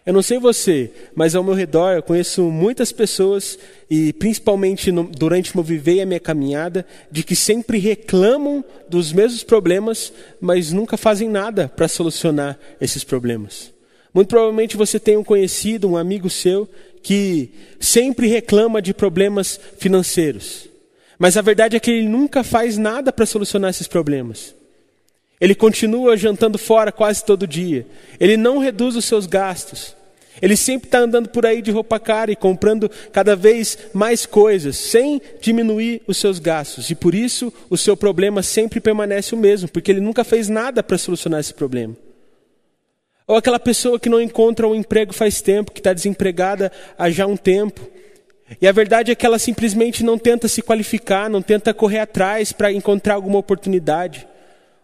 Eu 0.07 0.13
não 0.13 0.23
sei 0.23 0.39
você, 0.39 0.91
mas 1.15 1.35
ao 1.35 1.43
meu 1.43 1.55
redor 1.55 1.93
eu 1.93 2.03
conheço 2.03 2.43
muitas 2.51 2.93
pessoas, 2.93 3.59
e 3.89 4.13
principalmente 4.13 4.93
no, 4.93 5.05
durante 5.05 5.57
meu 5.57 5.65
viver 5.65 5.95
e 5.95 6.01
a 6.03 6.07
minha 6.07 6.21
caminhada, 6.21 6.87
de 7.11 7.23
que 7.23 7.35
sempre 7.35 7.79
reclamam 7.79 8.63
dos 8.87 9.15
mesmos 9.15 9.43
problemas, 9.43 10.13
mas 10.39 10.73
nunca 10.73 10.99
fazem 10.99 11.29
nada 11.29 11.69
para 11.75 11.89
solucionar 11.89 12.59
esses 12.79 13.03
problemas. 13.03 13.73
Muito 14.13 14.29
provavelmente 14.29 14.77
você 14.77 15.01
tem 15.01 15.17
um 15.17 15.25
conhecido, 15.25 15.89
um 15.89 15.97
amigo 15.97 16.29
seu, 16.29 16.69
que 17.03 17.51
sempre 17.81 18.29
reclama 18.29 18.83
de 18.83 18.93
problemas 18.93 19.59
financeiros. 19.79 20.69
Mas 21.19 21.37
a 21.39 21.43
verdade 21.43 21.77
é 21.77 21.81
que 21.81 21.91
ele 21.91 22.07
nunca 22.07 22.45
faz 22.45 22.77
nada 22.77 23.11
para 23.11 23.25
solucionar 23.25 23.71
esses 23.71 23.89
problemas. 23.89 24.55
Ele 25.41 25.55
continua 25.55 26.17
jantando 26.17 26.59
fora 26.59 26.93
quase 26.93 27.25
todo 27.25 27.47
dia. 27.47 27.87
Ele 28.19 28.37
não 28.37 28.59
reduz 28.59 28.97
os 28.97 29.05
seus 29.05 29.27
gastos. 29.27 29.97
Ele 30.41 30.57
sempre 30.57 30.89
está 30.89 30.99
andando 30.99 31.29
por 31.29 31.47
aí 31.47 31.63
de 31.63 31.71
roupa 31.71 31.99
cara 31.99 32.31
e 32.33 32.37
comprando 32.37 32.91
cada 33.13 33.37
vez 33.37 33.79
mais 33.93 34.27
coisas, 34.27 34.77
sem 34.77 35.21
diminuir 35.41 36.03
os 36.07 36.17
seus 36.17 36.39
gastos. 36.39 36.91
E 36.91 36.95
por 36.95 37.15
isso 37.15 37.53
o 37.71 37.77
seu 37.77 37.97
problema 37.97 38.43
sempre 38.43 38.81
permanece 38.81 39.35
o 39.35 39.39
mesmo, 39.39 39.69
porque 39.69 39.93
ele 39.93 40.01
nunca 40.01 40.25
fez 40.25 40.49
nada 40.49 40.83
para 40.83 40.99
solucionar 40.99 41.41
esse 41.41 41.55
problema. 41.55 41.97
Ou 43.27 43.37
aquela 43.37 43.59
pessoa 43.59 43.99
que 43.99 44.09
não 44.09 44.21
encontra 44.21 44.69
um 44.69 44.75
emprego 44.75 45.13
faz 45.13 45.41
tempo, 45.41 45.73
que 45.73 45.81
está 45.81 45.93
desempregada 45.93 46.71
há 46.99 47.09
já 47.11 47.27
um 47.27 47.37
tempo. 47.37 47.89
E 48.61 48.69
a 48.69 48.73
verdade 48.73 49.11
é 49.11 49.15
que 49.15 49.25
ela 49.25 49.39
simplesmente 49.39 50.05
não 50.05 50.19
tenta 50.19 50.47
se 50.49 50.61
qualificar, 50.61 51.31
não 51.31 51.41
tenta 51.41 51.73
correr 51.73 52.01
atrás 52.01 52.53
para 52.53 52.73
encontrar 52.73 53.15
alguma 53.15 53.39
oportunidade. 53.39 54.27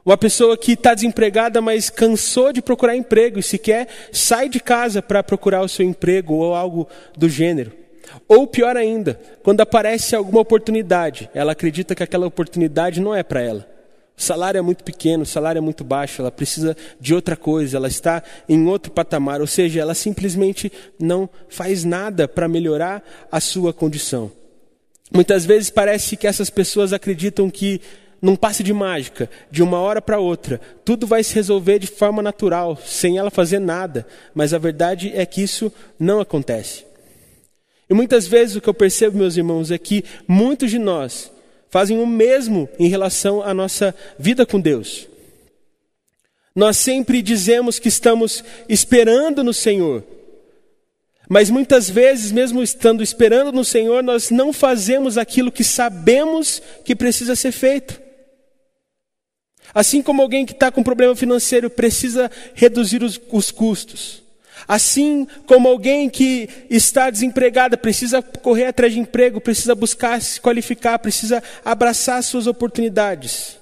Uma 0.05 0.17
pessoa 0.17 0.57
que 0.57 0.73
está 0.73 0.95
desempregada, 0.95 1.61
mas 1.61 1.91
cansou 1.91 2.53
de 2.53 2.63
procurar 2.63 2.97
emprego 2.97 3.39
e 3.39 3.43
sequer 3.43 3.89
sai 4.13 4.49
de 4.49 4.59
casa 4.59 5.03
para 5.03 5.23
procurar 5.23 5.63
o 5.63 5.69
seu 5.69 5.85
emprego 5.85 6.35
ou 6.35 6.55
algo 6.55 6.89
do 7.17 7.29
gênero. 7.29 7.73
Ou 8.27 8.47
pior 8.47 8.77
ainda, 8.77 9.21
quando 9.43 9.61
aparece 9.61 10.17
alguma 10.17 10.41
oportunidade, 10.41 11.31
ela 11.35 11.53
acredita 11.53 11.95
que 11.95 12.03
aquela 12.03 12.27
oportunidade 12.27 13.01
não 13.01 13.15
é 13.15 13.23
para 13.23 13.43
ela. 13.43 13.69
O 14.17 14.23
salário 14.23 14.59
é 14.59 14.63
muito 14.63 14.85
pequeno, 14.85 15.23
o 15.23 15.27
salário 15.27 15.59
é 15.59 15.63
muito 15.63 15.83
baixo, 15.83 16.21
ela 16.21 16.31
precisa 16.31 16.77
de 17.01 17.15
outra 17.15 17.37
coisa, 17.37 17.77
ela 17.77 17.89
está 17.89 18.23
em 18.49 18.67
outro 18.67 18.93
patamar, 18.93 19.41
ou 19.41 19.47
seja, 19.47 19.81
ela 19.81 19.95
simplesmente 19.95 20.71
não 20.99 21.29
faz 21.49 21.85
nada 21.85 22.29
para 22.29 22.47
melhorar 22.47 23.03
a 23.33 23.41
sua 23.41 23.73
condição. 23.73 24.31
Muitas 25.13 25.45
vezes 25.45 25.71
parece 25.71 26.17
que 26.17 26.27
essas 26.27 26.51
pessoas 26.51 26.93
acreditam 26.93 27.51
que 27.51 27.81
num 28.21 28.37
passe 28.37 28.63
de 28.63 28.73
mágica, 28.73 29.31
de 29.51 29.63
uma 29.63 29.79
hora 29.81 30.03
para 30.03 30.19
outra, 30.19 30.61
tudo 30.85 31.07
vai 31.07 31.25
se 31.25 31.35
resolver 31.35 31.79
de 31.79 31.87
forma 31.87 32.23
natural, 32.23 32.79
sem 32.85 33.19
ela 33.19 33.31
fazer 33.31 33.59
nada. 33.59 34.07
Mas 34.35 34.53
a 34.53 34.59
verdade 34.59 35.13
é 35.15 35.25
que 35.25 35.43
isso 35.43 35.73
não 35.99 36.21
acontece. 36.21 36.85
E 37.89 37.95
muitas 37.95 38.27
vezes 38.27 38.57
o 38.57 38.61
que 38.61 38.69
eu 38.69 38.75
percebo, 38.75 39.19
meus 39.19 39.37
irmãos, 39.37 39.71
é 39.71 39.79
que 39.79 40.05
muitos 40.29 40.71
de 40.71 40.79
nós 40.79 41.33
fazem 41.71 41.99
o 41.99 42.07
mesmo 42.07 42.69
em 42.79 42.89
relação 42.89 43.43
à 43.43 43.55
nossa 43.55 43.95
vida 44.19 44.45
com 44.45 44.61
Deus. 44.61 45.09
Nós 46.55 46.77
sempre 46.77 47.23
dizemos 47.23 47.79
que 47.79 47.89
estamos 47.89 48.45
esperando 48.69 49.43
no 49.43 49.55
Senhor, 49.55 50.05
mas 51.29 51.49
muitas 51.49 51.89
vezes, 51.89 52.33
mesmo 52.33 52.61
estando 52.61 53.05
esperando 53.05 53.53
no 53.53 53.65
Senhor, 53.65 54.03
nós 54.03 54.31
não 54.31 54.53
fazemos 54.53 55.17
aquilo 55.17 55.53
que 55.53 55.63
sabemos 55.63 56.61
que 56.85 56.97
precisa 56.97 57.37
ser 57.37 57.53
feito. 57.53 58.01
Assim 59.75 60.03
como 60.03 60.23
alguém 60.23 60.45
que 60.45 60.53
está 60.53 60.71
com 60.71 60.83
problema 60.83 61.15
financeiro 61.15 61.71
precisa 61.71 62.31
reduzir 62.55 63.03
os, 63.03 63.21
os 63.31 63.51
custos. 63.51 64.23
Assim 64.67 65.27
como 65.47 65.69
alguém 65.69 66.09
que 66.09 66.49
está 66.69 67.11
desempregada 67.11 67.77
precisa 67.77 68.23
correr 68.23 68.67
atrás 68.67 68.93
de 68.93 69.01
emprego, 69.01 69.41
precisa 69.41 69.75
buscar 69.75 70.21
se 70.21 70.41
qualificar, 70.41 70.99
precisa 70.99 71.43
abraçar 71.65 72.23
suas 72.23 72.47
oportunidades. 72.47 73.59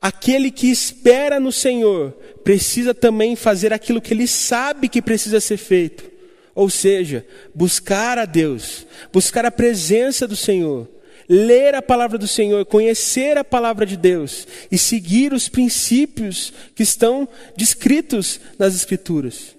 Aquele 0.00 0.50
que 0.50 0.70
espera 0.70 1.40
no 1.40 1.50
Senhor 1.50 2.12
precisa 2.44 2.94
também 2.94 3.34
fazer 3.36 3.72
aquilo 3.72 4.00
que 4.00 4.14
ele 4.14 4.26
sabe 4.26 4.88
que 4.88 5.02
precisa 5.02 5.40
ser 5.40 5.56
feito. 5.56 6.10
Ou 6.54 6.70
seja, 6.70 7.24
buscar 7.54 8.18
a 8.18 8.24
Deus, 8.24 8.86
buscar 9.12 9.44
a 9.44 9.50
presença 9.50 10.26
do 10.26 10.36
Senhor 10.36 10.88
ler 11.28 11.74
a 11.74 11.82
palavra 11.82 12.16
do 12.16 12.26
Senhor, 12.26 12.64
conhecer 12.64 13.36
a 13.36 13.44
palavra 13.44 13.84
de 13.84 13.96
Deus 13.96 14.46
e 14.70 14.78
seguir 14.78 15.32
os 15.32 15.48
princípios 15.48 16.52
que 16.74 16.82
estão 16.82 17.28
descritos 17.56 18.40
nas 18.58 18.74
Escrituras. 18.74 19.56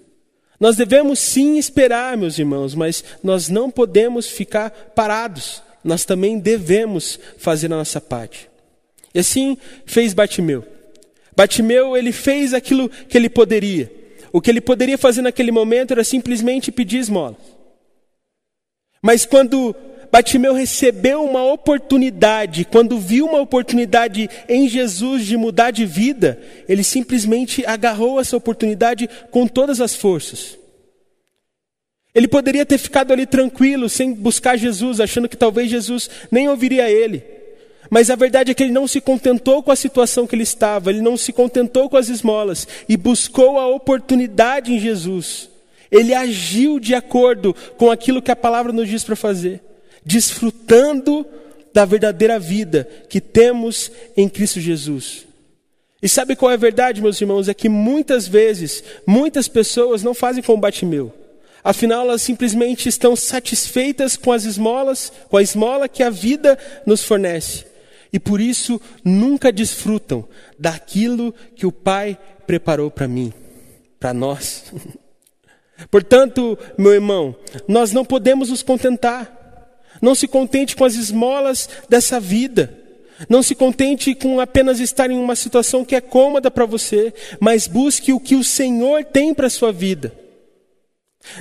Nós 0.58 0.76
devemos 0.76 1.18
sim 1.18 1.56
esperar, 1.56 2.16
meus 2.18 2.38
irmãos, 2.38 2.74
mas 2.74 3.02
nós 3.22 3.48
não 3.48 3.70
podemos 3.70 4.28
ficar 4.28 4.70
parados. 4.94 5.62
Nós 5.82 6.04
também 6.04 6.38
devemos 6.38 7.18
fazer 7.38 7.66
a 7.66 7.76
nossa 7.76 8.00
parte. 8.00 8.50
E 9.14 9.20
assim 9.20 9.56
fez 9.86 10.12
Batimeu. 10.12 10.64
Batimeu, 11.34 11.96
ele 11.96 12.12
fez 12.12 12.52
aquilo 12.52 12.90
que 12.90 13.16
ele 13.16 13.30
poderia. 13.30 13.90
O 14.32 14.40
que 14.40 14.50
ele 14.50 14.60
poderia 14.60 14.98
fazer 14.98 15.22
naquele 15.22 15.50
momento 15.50 15.92
era 15.92 16.04
simplesmente 16.04 16.70
pedir 16.70 16.98
esmola. 16.98 17.36
Mas 19.02 19.24
quando 19.24 19.74
Batimeu 20.10 20.52
recebeu 20.52 21.24
uma 21.24 21.44
oportunidade, 21.44 22.64
quando 22.64 22.98
viu 22.98 23.26
uma 23.26 23.40
oportunidade 23.40 24.28
em 24.48 24.68
Jesus 24.68 25.24
de 25.24 25.36
mudar 25.36 25.70
de 25.70 25.86
vida, 25.86 26.40
ele 26.68 26.82
simplesmente 26.82 27.64
agarrou 27.64 28.20
essa 28.20 28.36
oportunidade 28.36 29.08
com 29.30 29.46
todas 29.46 29.80
as 29.80 29.94
forças. 29.94 30.58
Ele 32.12 32.26
poderia 32.26 32.66
ter 32.66 32.78
ficado 32.78 33.12
ali 33.12 33.24
tranquilo, 33.24 33.88
sem 33.88 34.12
buscar 34.12 34.56
Jesus, 34.56 34.98
achando 34.98 35.28
que 35.28 35.36
talvez 35.36 35.70
Jesus 35.70 36.10
nem 36.30 36.48
ouviria 36.48 36.90
ele. 36.90 37.22
Mas 37.88 38.10
a 38.10 38.16
verdade 38.16 38.50
é 38.50 38.54
que 38.54 38.62
ele 38.64 38.72
não 38.72 38.88
se 38.88 39.00
contentou 39.00 39.62
com 39.62 39.70
a 39.70 39.76
situação 39.76 40.26
que 40.26 40.34
ele 40.34 40.42
estava, 40.42 40.90
ele 40.90 41.00
não 41.00 41.16
se 41.16 41.32
contentou 41.32 41.88
com 41.88 41.96
as 41.96 42.08
esmolas 42.08 42.66
e 42.88 42.96
buscou 42.96 43.58
a 43.58 43.68
oportunidade 43.68 44.72
em 44.72 44.80
Jesus. 44.80 45.48
Ele 45.90 46.14
agiu 46.14 46.78
de 46.78 46.94
acordo 46.94 47.54
com 47.76 47.90
aquilo 47.90 48.22
que 48.22 48.30
a 48.30 48.36
palavra 48.36 48.72
nos 48.72 48.88
diz 48.88 49.02
para 49.02 49.16
fazer, 49.16 49.60
desfrutando 50.04 51.26
da 51.72 51.84
verdadeira 51.84 52.38
vida 52.38 52.88
que 53.08 53.20
temos 53.20 53.90
em 54.16 54.28
Cristo 54.28 54.60
Jesus. 54.60 55.26
E 56.02 56.08
sabe 56.08 56.34
qual 56.34 56.50
é 56.50 56.54
a 56.54 56.58
verdade, 56.58 57.02
meus 57.02 57.20
irmãos? 57.20 57.48
É 57.48 57.54
que 57.54 57.68
muitas 57.68 58.26
vezes, 58.26 58.82
muitas 59.06 59.48
pessoas 59.48 60.02
não 60.02 60.14
fazem 60.14 60.42
combate 60.42 60.86
meu. 60.86 61.12
Afinal, 61.62 62.02
elas 62.02 62.22
simplesmente 62.22 62.88
estão 62.88 63.14
satisfeitas 63.14 64.16
com 64.16 64.32
as 64.32 64.44
esmolas, 64.44 65.12
com 65.28 65.36
a 65.36 65.42
esmola 65.42 65.88
que 65.88 66.02
a 66.02 66.08
vida 66.08 66.58
nos 66.86 67.04
fornece 67.04 67.70
e 68.12 68.18
por 68.18 68.40
isso 68.40 68.80
nunca 69.04 69.52
desfrutam 69.52 70.26
daquilo 70.58 71.32
que 71.54 71.66
o 71.66 71.72
Pai 71.72 72.18
preparou 72.46 72.90
para 72.90 73.06
mim, 73.06 73.32
para 73.98 74.12
nós. 74.12 74.72
Portanto, 75.90 76.58
meu 76.76 76.92
irmão, 76.92 77.34
nós 77.66 77.92
não 77.92 78.04
podemos 78.04 78.50
nos 78.50 78.62
contentar. 78.62 79.38
Não 80.00 80.14
se 80.14 80.26
contente 80.26 80.76
com 80.76 80.84
as 80.84 80.94
esmolas 80.94 81.68
dessa 81.88 82.18
vida. 82.18 82.76
Não 83.28 83.42
se 83.42 83.54
contente 83.54 84.14
com 84.14 84.40
apenas 84.40 84.80
estar 84.80 85.10
em 85.10 85.18
uma 85.18 85.36
situação 85.36 85.84
que 85.84 85.94
é 85.94 86.00
cômoda 86.00 86.50
para 86.50 86.64
você, 86.64 87.12
mas 87.38 87.66
busque 87.66 88.12
o 88.12 88.20
que 88.20 88.34
o 88.34 88.44
Senhor 88.44 89.04
tem 89.04 89.34
para 89.34 89.46
a 89.46 89.50
sua 89.50 89.72
vida. 89.72 90.14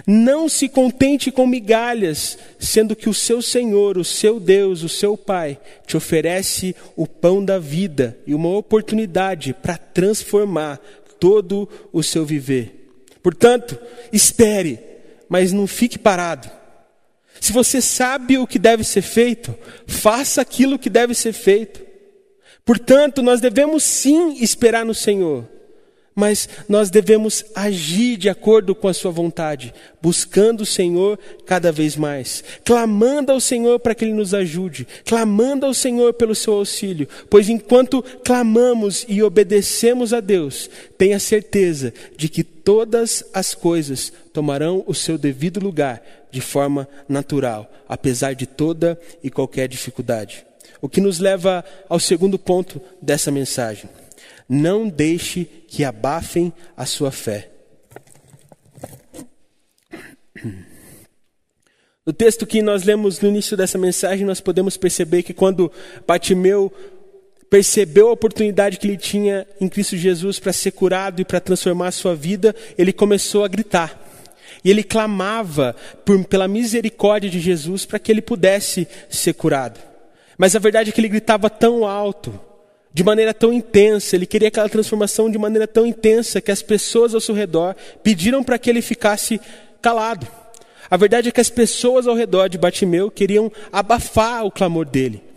Não 0.06 0.50
se 0.50 0.68
contente 0.68 1.32
com 1.32 1.48
migalhas, 1.48 2.38
sendo 2.60 2.96
que 2.96 3.08
o 3.08 3.13
seu 3.13 3.41
Senhor, 3.41 3.98
o 3.98 4.03
seu 4.03 4.39
Deus, 4.39 4.84
o 4.84 4.89
seu 4.89 5.15
Pai, 5.15 5.58
te 5.88 5.96
oferece 5.96 6.75
o 6.98 7.08
pão 7.08 7.44
da 7.44 7.58
vida 7.58 8.18
e 8.27 8.36
uma 8.36 8.50
oportunidade 8.50 9.53
para 9.53 9.77
transformar 9.77 10.82
todo 11.18 11.68
o 11.94 12.03
seu 12.03 12.25
viver. 12.25 12.91
Portanto, 13.24 13.77
espere, 14.12 14.79
mas 15.29 15.53
não 15.53 15.65
fique 15.65 15.98
parado. 15.98 16.59
Se 17.39 17.51
você 17.51 17.81
sabe 17.81 18.38
o 18.38 18.48
que 18.48 18.60
deve 18.60 18.84
ser 18.84 19.01
feito, 19.01 19.55
faça 19.88 20.41
aquilo 20.41 20.79
que 20.79 20.89
deve 20.89 21.13
ser 21.13 21.34
feito. 21.34 21.81
Portanto, 22.65 23.22
nós 23.22 23.41
devemos 23.41 23.84
sim 23.84 24.41
esperar 24.41 24.86
no 24.86 24.93
Senhor 24.93 25.48
mas 26.19 26.50
nós 26.67 26.89
devemos 26.89 27.46
agir 27.55 28.17
de 28.17 28.27
acordo 28.27 28.75
com 28.75 28.89
a 28.89 28.93
Sua 28.93 29.10
vontade, 29.10 29.74
buscando 30.01 30.62
o 30.62 30.65
Senhor 30.65 31.17
cada 31.46 31.72
vez 31.72 31.96
mais, 31.96 32.43
clamando 32.65 33.31
ao 33.31 33.39
Senhor 33.39 33.79
para 33.79 33.96
que 33.96 34.03
Ele 34.03 34.13
nos 34.13 34.34
ajude, 34.34 34.86
clamando 35.05 35.65
ao 35.65 35.74
Senhor 35.74 36.13
pelo 36.13 36.36
seu 36.36 36.55
auxílio, 36.55 37.08
pois 37.29 37.48
enquanto 37.48 38.03
clamamos 38.24 39.05
e 39.08 39.24
obedecemos 39.24 40.13
a 40.13 40.19
Deus, 40.19 40.69
tenha 40.98 41.19
certeza 41.19 41.93
de 42.17 42.27
que 42.27 42.43
todas 42.43 43.24
as 43.34 43.55
coisas 43.55 44.12
tomarão 44.34 44.84
o 44.86 44.93
seu 44.93 45.17
devido 45.17 45.62
lugar 45.62 46.03
de 46.31 46.41
forma 46.41 46.88
natural, 47.07 47.71
apesar 47.88 48.33
de 48.33 48.45
toda 48.45 49.00
e 49.24 49.29
qualquer 49.29 49.67
dificuldade. 49.67 50.45
O 50.81 50.88
que 50.88 51.01
nos 51.01 51.19
leva 51.19 51.63
ao 51.88 52.00
segundo 52.00 52.38
ponto 52.38 52.81
dessa 53.01 53.31
mensagem. 53.31 53.89
Não 54.48 54.88
deixe 54.88 55.45
que 55.67 55.83
abafem 55.83 56.53
a 56.75 56.86
sua 56.86 57.12
fé. 57.12 57.50
No 62.05 62.13
texto 62.13 62.48
que 62.48 62.62
nós 62.62 62.83
lemos 62.83 63.19
no 63.19 63.29
início 63.29 63.55
dessa 63.55 63.77
mensagem, 63.77 64.25
nós 64.25 64.41
podemos 64.41 64.75
perceber 64.77 65.21
que 65.21 65.33
quando 65.33 65.71
Batimeu 66.07 66.74
percebeu 67.50 68.09
a 68.09 68.13
oportunidade 68.13 68.77
que 68.77 68.88
ele 68.88 68.98
tinha 68.98 69.45
em 69.59 69.67
Cristo 69.67 69.98
Jesus 69.98 70.39
para 70.39 70.53
ser 70.53 70.71
curado 70.71 71.21
e 71.21 71.25
para 71.25 71.39
transformar 71.39 71.88
a 71.88 71.91
sua 71.91 72.15
vida, 72.15 72.55
ele 72.77 72.93
começou 72.93 73.43
a 73.43 73.48
gritar. 73.48 74.09
E 74.63 74.70
ele 74.70 74.84
clamava 74.84 75.75
por, 76.04 76.24
pela 76.25 76.48
misericórdia 76.48 77.30
de 77.30 77.39
Jesus 77.39 77.86
para 77.86 78.00
que 78.00 78.12
ele 78.12 78.22
pudesse 78.22 78.88
ser 79.10 79.34
curado. 79.34 79.80
Mas 80.38 80.56
a 80.56 80.60
verdade 80.60 80.89
é 80.89 80.94
que 80.94 81.01
ele 81.01 81.10
gritava 81.10 81.50
tão 81.50 81.86
alto, 81.86 82.39
de 82.94 83.04
maneira 83.04 83.34
tão 83.34 83.54
intensa, 83.54 84.16
ele 84.16 84.25
queria 84.25 84.48
aquela 84.48 84.68
transformação 84.68 85.30
de 85.30 85.38
maneira 85.38 85.68
tão 85.68 85.86
intensa 85.86 86.42
que 86.42 86.51
as 86.51 86.62
pessoas 86.62 87.13
ao 87.13 87.22
seu 87.22 87.36
redor 87.36 87.75
pediram 88.01 88.44
para 88.44 88.58
que 88.58 88.70
ele 88.70 88.82
ficasse 88.82 89.39
calado. 89.82 90.28
A 90.89 90.98
verdade 90.98 91.30
é 91.30 91.32
que 91.32 91.42
as 91.42 91.51
pessoas 91.51 92.08
ao 92.08 92.16
redor 92.16 92.50
de 92.50 92.58
Batimeu 92.58 93.12
queriam 93.12 93.51
abafar 93.72 94.44
o 94.44 94.51
clamor 94.51 94.86
dele. 94.86 95.28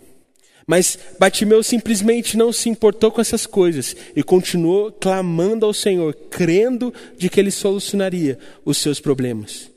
Mas 0.65 0.97
Batimeu 1.19 1.61
simplesmente 1.61 2.37
não 2.37 2.53
se 2.53 2.69
importou 2.69 3.11
com 3.11 3.19
essas 3.19 3.45
coisas 3.45 3.95
e 4.15 4.23
continuou 4.23 4.91
clamando 4.91 5.65
ao 5.65 5.73
Senhor, 5.73 6.13
crendo 6.29 6.93
de 7.17 7.29
que 7.29 7.39
ele 7.39 7.51
solucionaria 7.51 8.37
os 8.63 8.77
seus 8.77 8.99
problemas. 8.99 9.69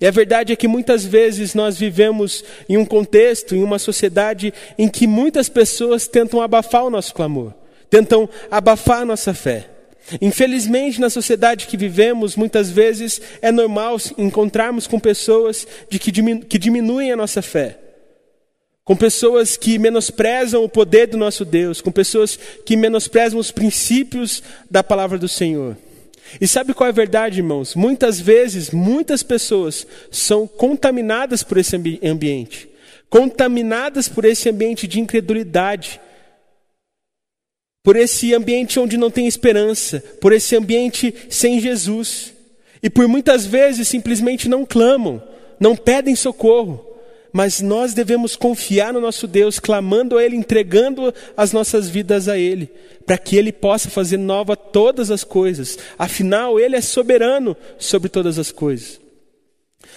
E 0.00 0.06
a 0.06 0.10
verdade 0.10 0.52
é 0.52 0.56
que 0.56 0.68
muitas 0.68 1.04
vezes 1.04 1.54
nós 1.54 1.76
vivemos 1.76 2.44
em 2.68 2.76
um 2.76 2.84
contexto, 2.84 3.54
em 3.54 3.62
uma 3.62 3.78
sociedade 3.78 4.54
em 4.78 4.88
que 4.88 5.06
muitas 5.06 5.48
pessoas 5.48 6.06
tentam 6.06 6.40
abafar 6.40 6.84
o 6.84 6.90
nosso 6.90 7.12
clamor, 7.14 7.52
tentam 7.90 8.28
abafar 8.50 9.02
a 9.02 9.04
nossa 9.04 9.34
fé. 9.34 9.68
Infelizmente, 10.22 11.00
na 11.00 11.10
sociedade 11.10 11.66
que 11.66 11.76
vivemos, 11.76 12.36
muitas 12.36 12.70
vezes 12.70 13.20
é 13.42 13.50
normal 13.50 13.96
encontrarmos 14.16 14.86
com 14.86 15.00
pessoas 15.00 15.66
de 15.90 15.98
que, 15.98 16.12
diminu 16.12 16.40
que 16.42 16.58
diminuem 16.58 17.12
a 17.12 17.16
nossa 17.16 17.42
fé, 17.42 17.78
com 18.88 18.96
pessoas 18.96 19.54
que 19.54 19.78
menosprezam 19.78 20.64
o 20.64 20.68
poder 20.68 21.08
do 21.08 21.18
nosso 21.18 21.44
Deus, 21.44 21.78
com 21.78 21.92
pessoas 21.92 22.38
que 22.64 22.74
menosprezam 22.74 23.38
os 23.38 23.50
princípios 23.50 24.42
da 24.70 24.82
palavra 24.82 25.18
do 25.18 25.28
Senhor. 25.28 25.76
E 26.40 26.48
sabe 26.48 26.72
qual 26.72 26.86
é 26.86 26.90
a 26.90 26.94
verdade, 26.94 27.40
irmãos? 27.40 27.74
Muitas 27.74 28.18
vezes, 28.18 28.70
muitas 28.70 29.22
pessoas 29.22 29.86
são 30.10 30.46
contaminadas 30.46 31.42
por 31.42 31.58
esse 31.58 31.76
ambiente, 32.02 32.66
contaminadas 33.10 34.08
por 34.08 34.24
esse 34.24 34.48
ambiente 34.48 34.86
de 34.86 35.00
incredulidade, 35.00 36.00
por 37.84 37.94
esse 37.94 38.34
ambiente 38.34 38.80
onde 38.80 38.96
não 38.96 39.10
tem 39.10 39.26
esperança, 39.26 40.02
por 40.18 40.32
esse 40.32 40.56
ambiente 40.56 41.14
sem 41.28 41.60
Jesus. 41.60 42.32
E 42.82 42.88
por 42.88 43.06
muitas 43.06 43.44
vezes 43.44 43.86
simplesmente 43.86 44.48
não 44.48 44.64
clamam, 44.64 45.22
não 45.60 45.76
pedem 45.76 46.16
socorro, 46.16 46.87
mas 47.32 47.60
nós 47.60 47.94
devemos 47.94 48.36
confiar 48.36 48.92
no 48.92 49.00
nosso 49.00 49.26
Deus, 49.26 49.58
clamando 49.58 50.16
a 50.16 50.24
Ele, 50.24 50.36
entregando 50.36 51.12
as 51.36 51.52
nossas 51.52 51.88
vidas 51.88 52.28
a 52.28 52.38
Ele, 52.38 52.70
para 53.06 53.18
que 53.18 53.36
Ele 53.36 53.52
possa 53.52 53.90
fazer 53.90 54.16
nova 54.16 54.56
todas 54.56 55.10
as 55.10 55.24
coisas. 55.24 55.78
Afinal, 55.98 56.58
Ele 56.58 56.76
é 56.76 56.80
soberano 56.80 57.56
sobre 57.78 58.08
todas 58.08 58.38
as 58.38 58.50
coisas. 58.50 59.00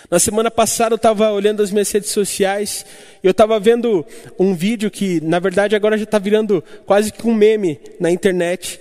Na 0.09 0.19
semana 0.19 0.49
passada 0.49 0.93
eu 0.93 0.97
estava 0.97 1.31
olhando 1.31 1.61
as 1.61 1.71
minhas 1.71 1.91
redes 1.91 2.09
sociais 2.09 2.85
e 3.23 3.27
eu 3.27 3.31
estava 3.31 3.59
vendo 3.59 4.05
um 4.37 4.53
vídeo 4.53 4.89
que, 4.89 5.21
na 5.21 5.39
verdade, 5.39 5.75
agora 5.75 5.97
já 5.97 6.03
está 6.03 6.19
virando 6.19 6.63
quase 6.85 7.11
que 7.11 7.27
um 7.27 7.33
meme 7.33 7.79
na 7.99 8.11
internet, 8.11 8.79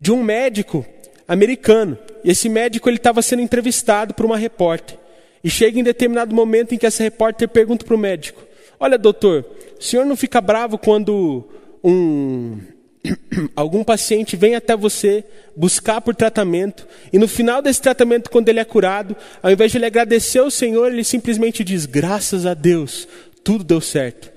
de 0.00 0.12
um 0.12 0.22
médico 0.22 0.84
americano. 1.26 1.98
E 2.22 2.30
esse 2.30 2.48
médico 2.48 2.88
ele 2.88 2.96
estava 2.96 3.22
sendo 3.22 3.42
entrevistado 3.42 4.14
por 4.14 4.24
uma 4.24 4.36
repórter. 4.36 4.98
E 5.44 5.50
chega 5.50 5.78
em 5.78 5.84
determinado 5.84 6.34
momento 6.34 6.74
em 6.74 6.78
que 6.78 6.86
essa 6.86 7.02
repórter 7.02 7.46
pergunta 7.46 7.84
para 7.84 7.94
o 7.94 7.98
médico: 7.98 8.42
Olha, 8.80 8.96
doutor, 8.96 9.44
o 9.78 9.82
senhor 9.82 10.06
não 10.06 10.16
fica 10.16 10.40
bravo 10.40 10.78
quando 10.78 11.46
um, 11.84 12.58
algum 13.54 13.84
paciente 13.84 14.36
vem 14.36 14.54
até 14.54 14.74
você 14.74 15.22
buscar 15.54 16.00
por 16.00 16.14
tratamento 16.14 16.88
e 17.12 17.18
no 17.18 17.28
final 17.28 17.60
desse 17.60 17.82
tratamento, 17.82 18.30
quando 18.30 18.48
ele 18.48 18.58
é 18.58 18.64
curado, 18.64 19.14
ao 19.42 19.50
invés 19.50 19.70
de 19.70 19.78
ele 19.78 19.86
agradecer 19.86 20.38
ao 20.38 20.50
Senhor, 20.50 20.90
ele 20.90 21.04
simplesmente 21.04 21.62
diz: 21.62 21.84
Graças 21.84 22.46
a 22.46 22.54
Deus, 22.54 23.06
tudo 23.44 23.62
deu 23.62 23.82
certo. 23.82 24.33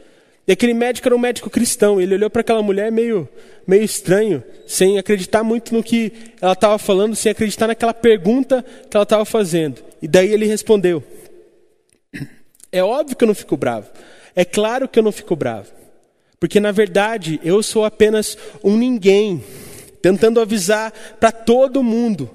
E 0.48 0.54
aquele 0.54 0.74
médico 0.74 1.08
era 1.08 1.16
um 1.16 1.20
médico 1.20 1.50
cristão. 1.50 2.00
Ele 2.00 2.16
olhou 2.16 2.30
para 2.30 2.40
aquela 2.40 2.64
mulher 2.64 2.90
meio, 2.90 3.28
meio 3.68 3.84
estranho, 3.84 4.42
sem 4.66 4.98
acreditar 4.98 5.44
muito 5.44 5.74
no 5.74 5.84
que 5.84 6.14
ela 6.40 6.54
estava 6.54 6.78
falando, 6.78 7.16
sem 7.16 7.32
acreditar 7.32 7.68
naquela 7.68 7.94
pergunta 7.94 8.64
que 8.90 8.96
ela 8.96 9.04
estava 9.04 9.26
fazendo. 9.26 9.84
E 10.02 10.08
daí 10.08 10.32
ele 10.32 10.46
respondeu: 10.46 11.04
É 12.72 12.82
óbvio 12.82 13.18
que 13.18 13.24
eu 13.26 13.28
não 13.28 13.36
fico 13.36 13.58
bravo. 13.58 13.88
É 14.34 14.46
claro 14.46 14.88
que 14.88 14.98
eu 14.98 15.04
não 15.04 15.12
fico 15.12 15.36
bravo. 15.36 15.68
Porque 16.40 16.60
na 16.60 16.72
verdade 16.72 17.42
eu 17.44 17.62
sou 17.62 17.84
apenas 17.84 18.38
um 18.64 18.78
ninguém, 18.78 19.44
tentando 20.02 20.40
avisar 20.40 20.94
para 21.20 21.32
todo 21.32 21.84
mundo 21.84 22.30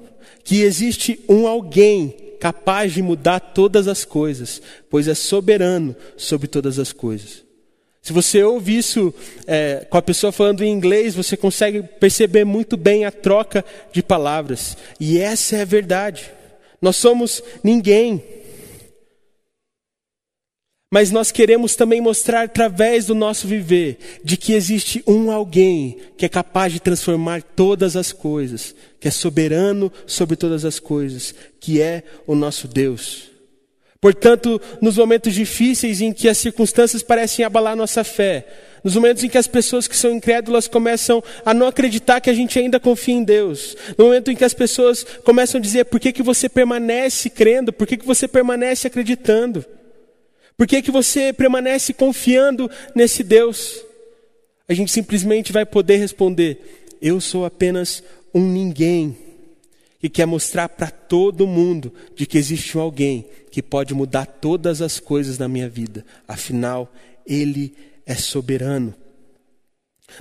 que 0.44 0.62
existe 0.62 1.24
um 1.28 1.46
alguém 1.46 2.14
capaz 2.40 2.92
de 2.92 3.00
mudar 3.00 3.38
todas 3.38 3.86
as 3.86 4.04
coisas, 4.04 4.60
pois 4.90 5.06
é 5.06 5.14
soberano 5.14 5.94
sobre 6.16 6.48
todas 6.48 6.80
as 6.80 6.92
coisas. 6.92 7.44
Se 8.02 8.12
você 8.12 8.42
ouve 8.42 8.76
isso 8.76 9.14
é, 9.46 9.86
com 9.88 9.96
a 9.96 10.02
pessoa 10.02 10.32
falando 10.32 10.64
em 10.64 10.72
inglês, 10.72 11.14
você 11.14 11.36
consegue 11.36 11.84
perceber 11.84 12.44
muito 12.44 12.76
bem 12.76 13.04
a 13.04 13.12
troca 13.12 13.64
de 13.92 14.02
palavras. 14.02 14.76
E 14.98 15.18
essa 15.18 15.56
é 15.56 15.62
a 15.62 15.64
verdade. 15.64 16.28
Nós 16.80 16.96
somos 16.96 17.40
ninguém. 17.62 18.20
Mas 20.92 21.12
nós 21.12 21.30
queremos 21.30 21.76
também 21.76 22.00
mostrar 22.00 22.42
através 22.42 23.06
do 23.06 23.14
nosso 23.14 23.46
viver 23.46 24.20
de 24.24 24.36
que 24.36 24.52
existe 24.52 25.02
um 25.06 25.30
alguém 25.30 25.96
que 26.18 26.26
é 26.26 26.28
capaz 26.28 26.72
de 26.72 26.80
transformar 26.80 27.40
todas 27.40 27.96
as 27.96 28.12
coisas, 28.12 28.74
que 28.98 29.06
é 29.06 29.12
soberano 29.12 29.92
sobre 30.08 30.34
todas 30.34 30.64
as 30.64 30.80
coisas, 30.80 31.34
que 31.60 31.80
é 31.80 32.02
o 32.26 32.34
nosso 32.34 32.66
Deus. 32.66 33.31
Portanto, 34.02 34.60
nos 34.80 34.96
momentos 34.96 35.32
difíceis 35.32 36.00
em 36.00 36.12
que 36.12 36.28
as 36.28 36.36
circunstâncias 36.36 37.04
parecem 37.04 37.44
abalar 37.44 37.76
nossa 37.76 38.02
fé, 38.02 38.44
nos 38.82 38.96
momentos 38.96 39.22
em 39.22 39.28
que 39.28 39.38
as 39.38 39.46
pessoas 39.46 39.86
que 39.86 39.96
são 39.96 40.10
incrédulas 40.10 40.66
começam 40.66 41.22
a 41.46 41.54
não 41.54 41.68
acreditar 41.68 42.20
que 42.20 42.28
a 42.28 42.34
gente 42.34 42.58
ainda 42.58 42.80
confia 42.80 43.14
em 43.14 43.22
Deus, 43.22 43.76
no 43.96 44.06
momento 44.06 44.28
em 44.28 44.34
que 44.34 44.44
as 44.44 44.52
pessoas 44.52 45.04
começam 45.22 45.60
a 45.60 45.62
dizer 45.62 45.84
por 45.84 46.00
que, 46.00 46.12
que 46.12 46.20
você 46.20 46.48
permanece 46.48 47.30
crendo, 47.30 47.72
por 47.72 47.86
que, 47.86 47.96
que 47.96 48.04
você 48.04 48.26
permanece 48.26 48.88
acreditando, 48.88 49.64
por 50.56 50.66
que, 50.66 50.82
que 50.82 50.90
você 50.90 51.32
permanece 51.32 51.92
confiando 51.92 52.68
nesse 52.96 53.22
Deus, 53.22 53.84
a 54.68 54.74
gente 54.74 54.90
simplesmente 54.90 55.52
vai 55.52 55.64
poder 55.64 55.98
responder: 55.98 56.88
eu 57.00 57.20
sou 57.20 57.44
apenas 57.44 58.02
um 58.34 58.40
ninguém 58.40 59.16
que 60.00 60.08
quer 60.08 60.26
mostrar 60.26 60.68
para 60.68 60.90
todo 60.90 61.46
mundo 61.46 61.94
de 62.16 62.26
que 62.26 62.36
existe 62.36 62.76
um 62.76 62.80
alguém 62.80 63.24
que 63.52 63.62
pode 63.62 63.92
mudar 63.92 64.24
todas 64.24 64.80
as 64.80 64.98
coisas 64.98 65.38
na 65.38 65.46
minha 65.46 65.68
vida. 65.68 66.04
Afinal, 66.26 66.90
Ele 67.26 67.74
é 68.06 68.14
soberano. 68.14 68.94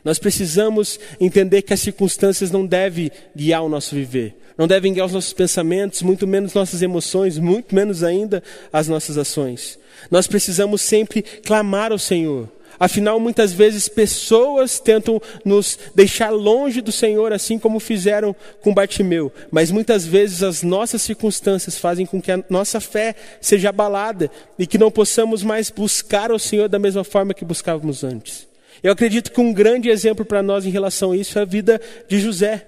Nós 0.03 0.19
precisamos 0.19 0.99
entender 1.19 1.61
que 1.61 1.73
as 1.73 1.79
circunstâncias 1.79 2.51
não 2.51 2.65
devem 2.65 3.09
guiar 3.35 3.63
o 3.63 3.69
nosso 3.69 3.95
viver, 3.95 4.35
não 4.57 4.67
devem 4.67 4.93
guiar 4.93 5.05
os 5.05 5.13
nossos 5.13 5.33
pensamentos, 5.33 6.01
muito 6.01 6.27
menos 6.27 6.53
nossas 6.53 6.81
emoções, 6.81 7.37
muito 7.37 7.73
menos 7.73 8.03
ainda 8.03 8.43
as 8.71 8.89
nossas 8.89 9.17
ações. 9.17 9.79
Nós 10.09 10.27
precisamos 10.27 10.81
sempre 10.81 11.21
clamar 11.21 11.91
ao 11.91 11.99
Senhor, 11.99 12.49
Afinal, 12.81 13.19
muitas 13.19 13.53
vezes 13.53 13.87
pessoas 13.87 14.79
tentam 14.79 15.21
nos 15.45 15.77
deixar 15.93 16.31
longe 16.31 16.81
do 16.81 16.91
Senhor, 16.91 17.31
assim 17.31 17.59
como 17.59 17.79
fizeram 17.79 18.35
com 18.59 18.73
Bartimeu. 18.73 19.31
Mas 19.51 19.69
muitas 19.69 20.03
vezes 20.03 20.41
as 20.41 20.63
nossas 20.63 21.03
circunstâncias 21.03 21.77
fazem 21.77 22.07
com 22.07 22.19
que 22.19 22.31
a 22.31 22.43
nossa 22.49 22.79
fé 22.79 23.13
seja 23.39 23.69
abalada 23.69 24.31
e 24.57 24.65
que 24.65 24.79
não 24.79 24.89
possamos 24.89 25.43
mais 25.43 25.69
buscar 25.69 26.31
o 26.31 26.39
Senhor 26.39 26.67
da 26.67 26.79
mesma 26.79 27.03
forma 27.03 27.35
que 27.35 27.45
buscávamos 27.45 28.03
antes. 28.03 28.47
Eu 28.81 28.91
acredito 28.91 29.31
que 29.31 29.39
um 29.39 29.53
grande 29.53 29.87
exemplo 29.87 30.25
para 30.25 30.41
nós 30.41 30.65
em 30.65 30.71
relação 30.71 31.11
a 31.11 31.17
isso 31.17 31.37
é 31.37 31.43
a 31.43 31.45
vida 31.45 31.79
de 32.09 32.19
José. 32.19 32.65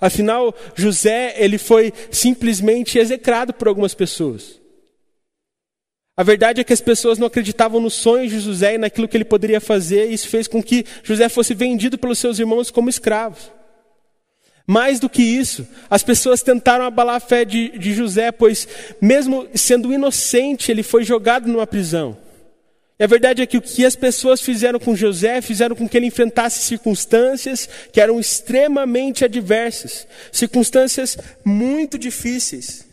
Afinal, 0.00 0.54
José, 0.76 1.34
ele 1.36 1.58
foi 1.58 1.92
simplesmente 2.12 2.96
execrado 2.96 3.52
por 3.52 3.66
algumas 3.66 3.92
pessoas. 3.92 4.59
A 6.16 6.22
verdade 6.22 6.60
é 6.60 6.64
que 6.64 6.72
as 6.72 6.80
pessoas 6.80 7.18
não 7.18 7.26
acreditavam 7.26 7.80
nos 7.80 7.94
sonhos 7.94 8.30
de 8.30 8.40
José 8.40 8.74
e 8.74 8.78
naquilo 8.78 9.08
que 9.08 9.16
ele 9.16 9.24
poderia 9.24 9.60
fazer, 9.60 10.10
e 10.10 10.14
isso 10.14 10.28
fez 10.28 10.46
com 10.46 10.62
que 10.62 10.84
José 11.02 11.28
fosse 11.28 11.54
vendido 11.54 11.96
pelos 11.96 12.18
seus 12.18 12.38
irmãos 12.38 12.70
como 12.70 12.90
escravo. 12.90 13.38
Mais 14.66 15.00
do 15.00 15.08
que 15.08 15.22
isso, 15.22 15.66
as 15.88 16.02
pessoas 16.02 16.42
tentaram 16.42 16.84
abalar 16.84 17.16
a 17.16 17.20
fé 17.20 17.44
de, 17.44 17.70
de 17.78 17.92
José, 17.94 18.30
pois, 18.30 18.68
mesmo 19.00 19.48
sendo 19.54 19.92
inocente, 19.92 20.70
ele 20.70 20.82
foi 20.82 21.02
jogado 21.02 21.48
numa 21.48 21.66
prisão. 21.66 22.16
E 22.98 23.02
a 23.02 23.06
verdade 23.06 23.40
é 23.40 23.46
que 23.46 23.56
o 23.56 23.62
que 23.62 23.84
as 23.86 23.96
pessoas 23.96 24.42
fizeram 24.42 24.78
com 24.78 24.94
José, 24.94 25.40
fizeram 25.40 25.74
com 25.74 25.88
que 25.88 25.96
ele 25.96 26.06
enfrentasse 26.06 26.62
circunstâncias 26.62 27.66
que 27.90 27.98
eram 27.98 28.20
extremamente 28.20 29.24
adversas, 29.24 30.06
circunstâncias 30.30 31.16
muito 31.42 31.98
difíceis. 31.98 32.89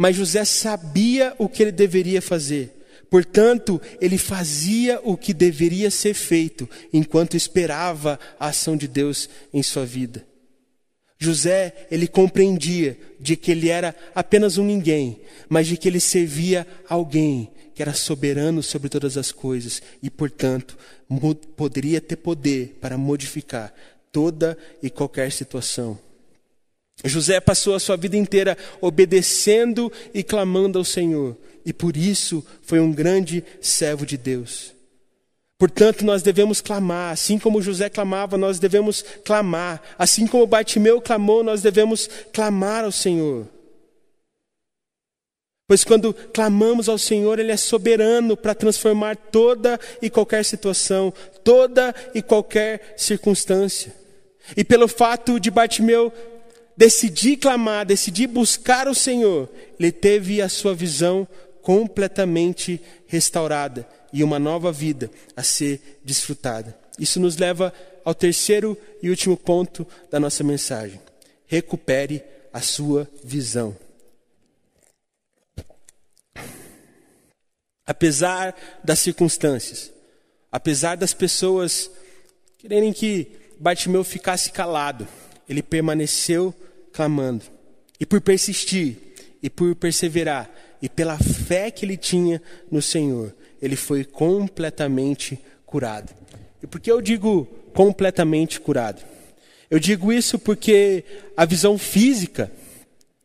Mas 0.00 0.16
José 0.16 0.46
sabia 0.46 1.34
o 1.36 1.46
que 1.46 1.62
ele 1.62 1.70
deveria 1.70 2.22
fazer. 2.22 2.74
Portanto, 3.10 3.78
ele 4.00 4.16
fazia 4.16 4.98
o 5.04 5.14
que 5.14 5.34
deveria 5.34 5.90
ser 5.90 6.14
feito 6.14 6.66
enquanto 6.90 7.36
esperava 7.36 8.18
a 8.38 8.46
ação 8.46 8.78
de 8.78 8.88
Deus 8.88 9.28
em 9.52 9.62
sua 9.62 9.84
vida. 9.84 10.26
José, 11.18 11.86
ele 11.90 12.08
compreendia 12.08 12.98
de 13.20 13.36
que 13.36 13.50
ele 13.50 13.68
era 13.68 13.94
apenas 14.14 14.56
um 14.56 14.64
ninguém, 14.64 15.20
mas 15.50 15.66
de 15.66 15.76
que 15.76 15.86
ele 15.86 16.00
servia 16.00 16.66
alguém 16.88 17.52
que 17.74 17.82
era 17.82 17.92
soberano 17.92 18.62
sobre 18.62 18.88
todas 18.88 19.18
as 19.18 19.30
coisas 19.30 19.82
e, 20.02 20.08
portanto, 20.08 20.78
poderia 21.54 22.00
ter 22.00 22.16
poder 22.16 22.78
para 22.80 22.96
modificar 22.96 23.70
toda 24.10 24.56
e 24.82 24.88
qualquer 24.88 25.30
situação. 25.30 25.98
José 27.04 27.40
passou 27.40 27.74
a 27.74 27.80
sua 27.80 27.96
vida 27.96 28.16
inteira 28.16 28.56
obedecendo 28.80 29.90
e 30.12 30.22
clamando 30.22 30.78
ao 30.78 30.84
Senhor, 30.84 31.36
e 31.64 31.72
por 31.72 31.96
isso 31.96 32.44
foi 32.62 32.80
um 32.80 32.92
grande 32.92 33.42
servo 33.60 34.04
de 34.04 34.16
Deus. 34.16 34.74
Portanto, 35.58 36.06
nós 36.06 36.22
devemos 36.22 36.62
clamar, 36.62 37.12
assim 37.12 37.38
como 37.38 37.60
José 37.60 37.90
clamava, 37.90 38.38
nós 38.38 38.58
devemos 38.58 39.04
clamar, 39.24 39.82
assim 39.98 40.26
como 40.26 40.46
Bartimeu 40.46 41.02
clamou, 41.02 41.44
nós 41.44 41.60
devemos 41.60 42.08
clamar 42.32 42.84
ao 42.84 42.92
Senhor. 42.92 43.46
Pois 45.68 45.84
quando 45.84 46.12
clamamos 46.12 46.88
ao 46.88 46.98
Senhor, 46.98 47.38
Ele 47.38 47.52
é 47.52 47.56
soberano 47.56 48.36
para 48.36 48.54
transformar 48.54 49.16
toda 49.16 49.78
e 50.02 50.10
qualquer 50.10 50.44
situação, 50.44 51.12
toda 51.44 51.94
e 52.14 52.20
qualquer 52.20 52.94
circunstância. 52.96 53.94
E 54.56 54.64
pelo 54.64 54.88
fato 54.88 55.38
de 55.38 55.50
Bartimeu 55.50 56.12
decidir 56.76 57.36
clamar, 57.36 57.84
decidir 57.84 58.26
buscar 58.26 58.88
o 58.88 58.94
Senhor, 58.94 59.48
ele 59.78 59.92
teve 59.92 60.40
a 60.40 60.48
sua 60.48 60.74
visão 60.74 61.26
completamente 61.62 62.80
restaurada 63.06 63.86
e 64.12 64.24
uma 64.24 64.38
nova 64.38 64.72
vida 64.72 65.10
a 65.36 65.42
ser 65.42 66.00
desfrutada. 66.04 66.76
Isso 66.98 67.20
nos 67.20 67.36
leva 67.36 67.72
ao 68.04 68.14
terceiro 68.14 68.76
e 69.02 69.10
último 69.10 69.36
ponto 69.36 69.86
da 70.10 70.18
nossa 70.18 70.42
mensagem. 70.42 71.00
Recupere 71.46 72.22
a 72.52 72.60
sua 72.60 73.08
visão. 73.22 73.76
Apesar 77.86 78.54
das 78.84 79.00
circunstâncias, 79.00 79.92
apesar 80.50 80.96
das 80.96 81.12
pessoas 81.12 81.90
quererem 82.58 82.92
que 82.92 83.32
Bartimeu 83.58 84.04
ficasse 84.04 84.52
calado, 84.52 85.06
ele 85.50 85.64
permaneceu 85.64 86.54
clamando. 86.92 87.44
E 87.98 88.06
por 88.06 88.20
persistir, 88.20 88.96
e 89.42 89.50
por 89.50 89.74
perseverar, 89.74 90.48
e 90.80 90.88
pela 90.88 91.18
fé 91.18 91.72
que 91.72 91.84
ele 91.84 91.96
tinha 91.96 92.40
no 92.70 92.80
Senhor, 92.80 93.34
ele 93.60 93.74
foi 93.74 94.04
completamente 94.04 95.38
curado. 95.66 96.14
E 96.62 96.68
por 96.68 96.80
que 96.80 96.90
eu 96.90 97.00
digo 97.00 97.46
completamente 97.74 98.60
curado? 98.60 99.02
Eu 99.68 99.80
digo 99.80 100.12
isso 100.12 100.38
porque 100.38 101.04
a 101.36 101.44
visão 101.44 101.76
física, 101.76 102.50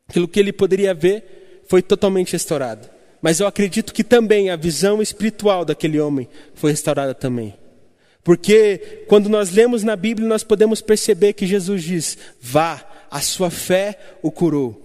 aquilo 0.07 0.27
que 0.27 0.39
ele 0.39 0.51
poderia 0.51 0.95
ver, 0.95 1.61
foi 1.67 1.83
totalmente 1.83 2.33
restaurada. 2.33 2.89
Mas 3.21 3.39
eu 3.39 3.45
acredito 3.45 3.93
que 3.93 4.03
também 4.03 4.49
a 4.49 4.55
visão 4.55 4.99
espiritual 4.99 5.63
daquele 5.63 5.99
homem 5.99 6.27
foi 6.55 6.71
restaurada 6.71 7.13
também. 7.13 7.53
Porque 8.25 9.05
quando 9.07 9.29
nós 9.29 9.51
lemos 9.51 9.83
na 9.83 9.95
Bíblia, 9.95 10.27
nós 10.27 10.43
podemos 10.43 10.81
perceber 10.81 11.33
que 11.33 11.45
Jesus 11.45 11.83
diz: 11.83 12.17
vá, 12.41 12.83
a 13.11 13.21
sua 13.21 13.51
fé 13.51 13.97
o 14.23 14.31
curou. 14.31 14.81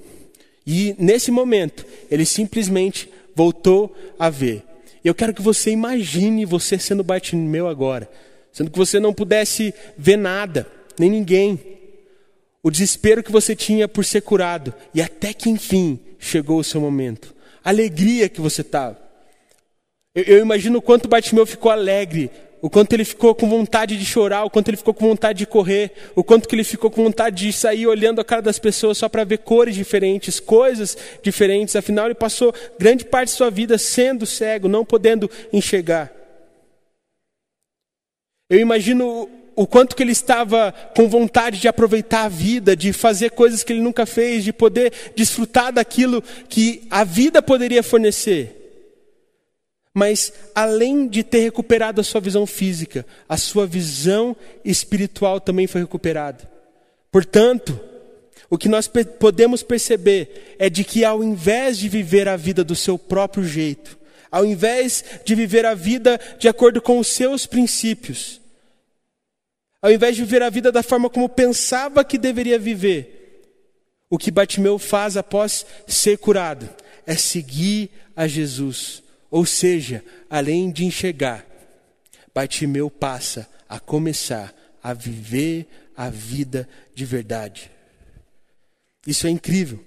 E 0.66 0.94
nesse 0.98 1.31
momento, 1.31 1.87
ele 2.11 2.26
simplesmente 2.26 3.11
voltou 3.35 3.96
a 4.18 4.29
ver. 4.29 4.62
Eu 5.03 5.14
quero 5.14 5.33
que 5.33 5.40
você 5.40 5.70
imagine 5.70 6.44
você 6.44 6.79
sendo 6.79 7.03
Bartimeu 7.03 7.66
agora, 7.66 8.11
sendo 8.53 8.70
que 8.70 8.76
você 8.76 9.00
não 9.00 9.14
pudesse 9.14 9.72
ver 9.96 10.18
nada, 10.18 10.66
nem 10.98 11.09
ninguém. 11.09 11.59
O 12.62 12.70
desespero 12.70 13.22
que 13.22 13.33
você 13.33 13.57
tinha 13.57 13.88
por 13.88 14.05
ser 14.05 14.20
curado, 14.20 14.74
e 14.92 15.00
até 15.00 15.33
que 15.33 15.48
enfim 15.48 15.98
chegou 16.18 16.59
o 16.59 16.64
seu 16.64 16.79
momento. 16.79 17.35
A 17.64 17.70
alegria 17.70 18.29
que 18.29 18.42
você 18.42 18.61
estava. 18.61 19.00
Eu, 20.14 20.24
eu 20.24 20.38
imagino 20.40 20.79
o 20.79 20.83
quanto 20.83 21.09
Bartimeu 21.09 21.46
ficou 21.46 21.72
alegre, 21.72 22.31
o 22.62 22.68
quanto 22.68 22.92
ele 22.92 23.04
ficou 23.04 23.34
com 23.34 23.48
vontade 23.48 23.96
de 23.96 24.04
chorar, 24.04 24.44
o 24.44 24.50
quanto 24.50 24.68
ele 24.68 24.76
ficou 24.76 24.92
com 24.92 25.08
vontade 25.08 25.38
de 25.38 25.46
correr, 25.46 25.92
o 26.14 26.22
quanto 26.22 26.46
que 26.46 26.54
ele 26.54 26.64
ficou 26.64 26.90
com 26.90 27.02
vontade 27.04 27.46
de 27.46 27.52
sair 27.52 27.86
olhando 27.86 28.20
a 28.20 28.24
cara 28.24 28.42
das 28.42 28.58
pessoas 28.58 28.98
só 28.98 29.08
para 29.08 29.24
ver 29.24 29.38
cores 29.38 29.74
diferentes, 29.74 30.38
coisas 30.38 30.96
diferentes. 31.22 31.74
Afinal, 31.74 32.06
ele 32.06 32.14
passou 32.14 32.54
grande 32.78 33.04
parte 33.04 33.28
de 33.28 33.36
sua 33.36 33.50
vida 33.50 33.78
sendo 33.78 34.26
cego, 34.26 34.68
não 34.68 34.84
podendo 34.84 35.30
enxergar. 35.52 36.12
Eu 38.50 38.58
imagino 38.58 39.28
o 39.56 39.66
quanto 39.66 39.96
que 39.96 40.02
ele 40.02 40.12
estava 40.12 40.72
com 40.94 41.08
vontade 41.08 41.60
de 41.60 41.68
aproveitar 41.68 42.24
a 42.24 42.28
vida, 42.28 42.76
de 42.76 42.92
fazer 42.92 43.30
coisas 43.30 43.62
que 43.62 43.72
ele 43.72 43.82
nunca 43.82 44.04
fez, 44.04 44.44
de 44.44 44.52
poder 44.52 44.92
desfrutar 45.16 45.72
daquilo 45.72 46.22
que 46.48 46.82
a 46.90 47.04
vida 47.04 47.40
poderia 47.40 47.82
fornecer. 47.82 48.59
Mas, 49.92 50.33
além 50.55 51.09
de 51.09 51.24
ter 51.24 51.40
recuperado 51.40 52.00
a 52.00 52.05
sua 52.05 52.20
visão 52.20 52.46
física, 52.46 53.05
a 53.29 53.37
sua 53.37 53.66
visão 53.66 54.37
espiritual 54.64 55.40
também 55.40 55.66
foi 55.66 55.81
recuperada. 55.81 56.48
Portanto, 57.11 57.79
o 58.48 58.57
que 58.57 58.68
nós 58.68 58.88
podemos 59.18 59.62
perceber 59.62 60.57
é 60.59 60.70
de 60.70 60.85
que, 60.85 61.05
ao 61.05 61.24
invés 61.24 61.76
de 61.76 61.88
viver 61.88 62.29
a 62.29 62.37
vida 62.37 62.62
do 62.62 62.76
seu 62.76 62.96
próprio 62.96 63.44
jeito, 63.44 63.98
ao 64.31 64.44
invés 64.44 65.05
de 65.24 65.35
viver 65.35 65.66
a 65.66 65.74
vida 65.74 66.20
de 66.38 66.48
acordo 66.48 66.81
com 66.81 66.98
os 67.00 67.09
seus 67.09 67.44
princípios, 67.44 68.40
ao 69.83 69.90
invés 69.90 70.14
de 70.14 70.22
viver 70.22 70.42
a 70.42 70.50
vida 70.50 70.70
da 70.70 70.85
forma 70.85 71.11
como 71.11 71.29
pensava 71.29 72.05
que 72.05 72.16
deveria 72.16 72.59
viver, 72.61 73.16
o 74.09 74.18
que 74.18 74.31
Bartimeu 74.31 74.79
faz 74.79 75.16
após 75.16 75.66
ser 75.87 76.18
curado 76.18 76.68
é 77.07 77.16
seguir 77.16 77.90
a 78.14 78.29
Jesus 78.29 79.03
ou 79.30 79.46
seja, 79.46 80.04
além 80.28 80.70
de 80.70 80.84
enxergar, 80.84 81.46
Bartimeu 82.34 82.90
passa 82.90 83.48
a 83.68 83.78
começar 83.78 84.54
a 84.82 84.92
viver 84.92 85.66
a 85.96 86.08
vida 86.08 86.68
de 86.94 87.04
verdade. 87.04 87.70
Isso 89.06 89.26
é 89.26 89.30
incrível. 89.30 89.84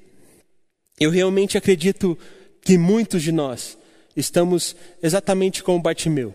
Eu 1.00 1.10
realmente 1.10 1.58
acredito 1.58 2.18
que 2.62 2.78
muitos 2.78 3.22
de 3.22 3.32
nós 3.32 3.78
estamos 4.16 4.76
exatamente 5.02 5.64
como 5.64 5.82
Bartimeu. 5.82 6.34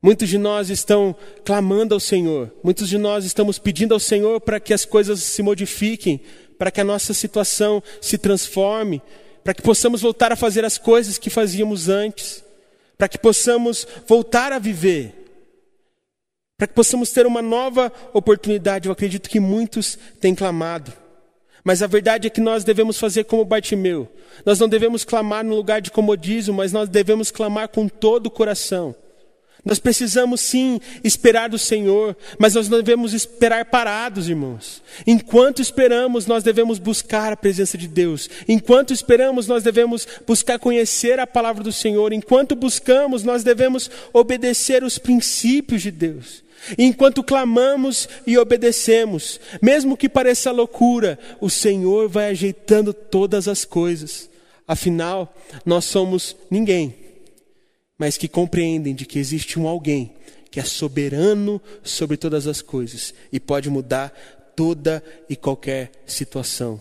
Muitos 0.00 0.28
de 0.28 0.38
nós 0.38 0.70
estão 0.70 1.16
clamando 1.44 1.92
ao 1.92 1.98
Senhor, 1.98 2.54
muitos 2.62 2.88
de 2.88 2.96
nós 2.96 3.24
estamos 3.24 3.58
pedindo 3.58 3.94
ao 3.94 3.98
Senhor 3.98 4.40
para 4.40 4.60
que 4.60 4.72
as 4.72 4.84
coisas 4.84 5.20
se 5.20 5.42
modifiquem, 5.42 6.20
para 6.56 6.70
que 6.70 6.80
a 6.80 6.84
nossa 6.84 7.12
situação 7.12 7.82
se 8.00 8.16
transforme, 8.16 9.02
para 9.44 9.54
que 9.54 9.62
possamos 9.62 10.00
voltar 10.00 10.32
a 10.32 10.36
fazer 10.36 10.64
as 10.64 10.78
coisas 10.78 11.18
que 11.18 11.30
fazíamos 11.30 11.88
antes, 11.88 12.44
para 12.96 13.08
que 13.08 13.18
possamos 13.18 13.86
voltar 14.06 14.52
a 14.52 14.58
viver, 14.58 15.14
para 16.56 16.66
que 16.66 16.74
possamos 16.74 17.10
ter 17.10 17.26
uma 17.26 17.40
nova 17.40 17.92
oportunidade. 18.12 18.88
Eu 18.88 18.92
acredito 18.92 19.30
que 19.30 19.40
muitos 19.40 19.98
têm 20.20 20.34
clamado. 20.34 20.92
Mas 21.64 21.82
a 21.82 21.86
verdade 21.86 22.26
é 22.26 22.30
que 22.30 22.40
nós 22.40 22.64
devemos 22.64 22.98
fazer 22.98 23.24
como 23.24 23.44
Bartimeu. 23.44 24.08
Nós 24.44 24.58
não 24.58 24.68
devemos 24.68 25.04
clamar 25.04 25.44
no 25.44 25.54
lugar 25.54 25.80
de 25.80 25.90
comodismo, 25.90 26.54
mas 26.54 26.72
nós 26.72 26.88
devemos 26.88 27.30
clamar 27.30 27.68
com 27.68 27.88
todo 27.88 28.26
o 28.26 28.30
coração. 28.30 28.94
Nós 29.68 29.78
precisamos 29.78 30.40
sim 30.40 30.80
esperar 31.04 31.50
do 31.50 31.58
Senhor, 31.58 32.16
mas 32.38 32.54
nós 32.54 32.70
não 32.70 32.78
devemos 32.78 33.12
esperar 33.12 33.66
parados, 33.66 34.26
irmãos. 34.26 34.82
Enquanto 35.06 35.60
esperamos, 35.60 36.24
nós 36.24 36.42
devemos 36.42 36.78
buscar 36.78 37.34
a 37.34 37.36
presença 37.36 37.76
de 37.76 37.86
Deus. 37.86 38.30
Enquanto 38.48 38.94
esperamos, 38.94 39.46
nós 39.46 39.62
devemos 39.62 40.08
buscar 40.26 40.58
conhecer 40.58 41.20
a 41.20 41.26
palavra 41.26 41.62
do 41.62 41.70
Senhor. 41.70 42.14
Enquanto 42.14 42.56
buscamos, 42.56 43.22
nós 43.24 43.44
devemos 43.44 43.90
obedecer 44.10 44.82
os 44.82 44.96
princípios 44.96 45.82
de 45.82 45.90
Deus. 45.90 46.42
Enquanto 46.78 47.22
clamamos 47.22 48.08
e 48.26 48.38
obedecemos, 48.38 49.38
mesmo 49.60 49.98
que 49.98 50.08
pareça 50.08 50.50
loucura, 50.50 51.18
o 51.42 51.50
Senhor 51.50 52.08
vai 52.08 52.30
ajeitando 52.30 52.94
todas 52.94 53.46
as 53.46 53.66
coisas. 53.66 54.30
Afinal, 54.66 55.36
nós 55.62 55.84
somos 55.84 56.34
ninguém 56.50 57.07
mas 57.98 58.16
que 58.16 58.28
compreendem 58.28 58.94
de 58.94 59.04
que 59.04 59.18
existe 59.18 59.58
um 59.58 59.66
alguém 59.66 60.14
que 60.50 60.60
é 60.60 60.64
soberano 60.64 61.60
sobre 61.82 62.16
todas 62.16 62.46
as 62.46 62.62
coisas 62.62 63.12
e 63.32 63.40
pode 63.40 63.68
mudar 63.68 64.10
toda 64.54 65.02
e 65.28 65.36
qualquer 65.36 65.90
situação. 66.06 66.80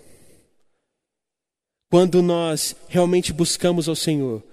Quando 1.89 2.21
nós 2.21 2.75
realmente 2.87 3.33
buscamos 3.33 3.89
ao 3.89 3.95
Senhor, 3.95 4.43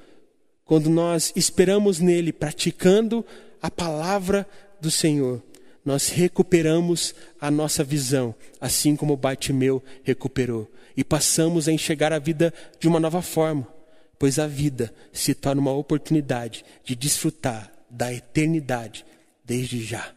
quando 0.64 0.88
nós 0.88 1.32
esperamos 1.36 1.98
nele, 2.00 2.32
praticando 2.32 3.24
a 3.60 3.70
palavra 3.70 4.46
do 4.80 4.90
Senhor, 4.90 5.42
nós 5.84 6.08
recuperamos 6.08 7.14
a 7.40 7.50
nossa 7.50 7.84
visão, 7.84 8.34
assim 8.60 8.96
como 8.96 9.16
Bartimeu 9.16 9.82
recuperou, 10.02 10.70
e 10.96 11.04
passamos 11.04 11.68
a 11.68 11.72
enxergar 11.72 12.12
a 12.12 12.18
vida 12.18 12.54
de 12.80 12.88
uma 12.88 13.00
nova 13.00 13.20
forma 13.20 13.73
pois 14.18 14.38
a 14.38 14.46
vida 14.46 14.94
se 15.12 15.34
torna 15.34 15.60
uma 15.60 15.72
oportunidade 15.72 16.64
de 16.84 16.94
desfrutar 16.94 17.72
da 17.90 18.12
eternidade 18.12 19.04
desde 19.44 19.82
já. 19.82 20.12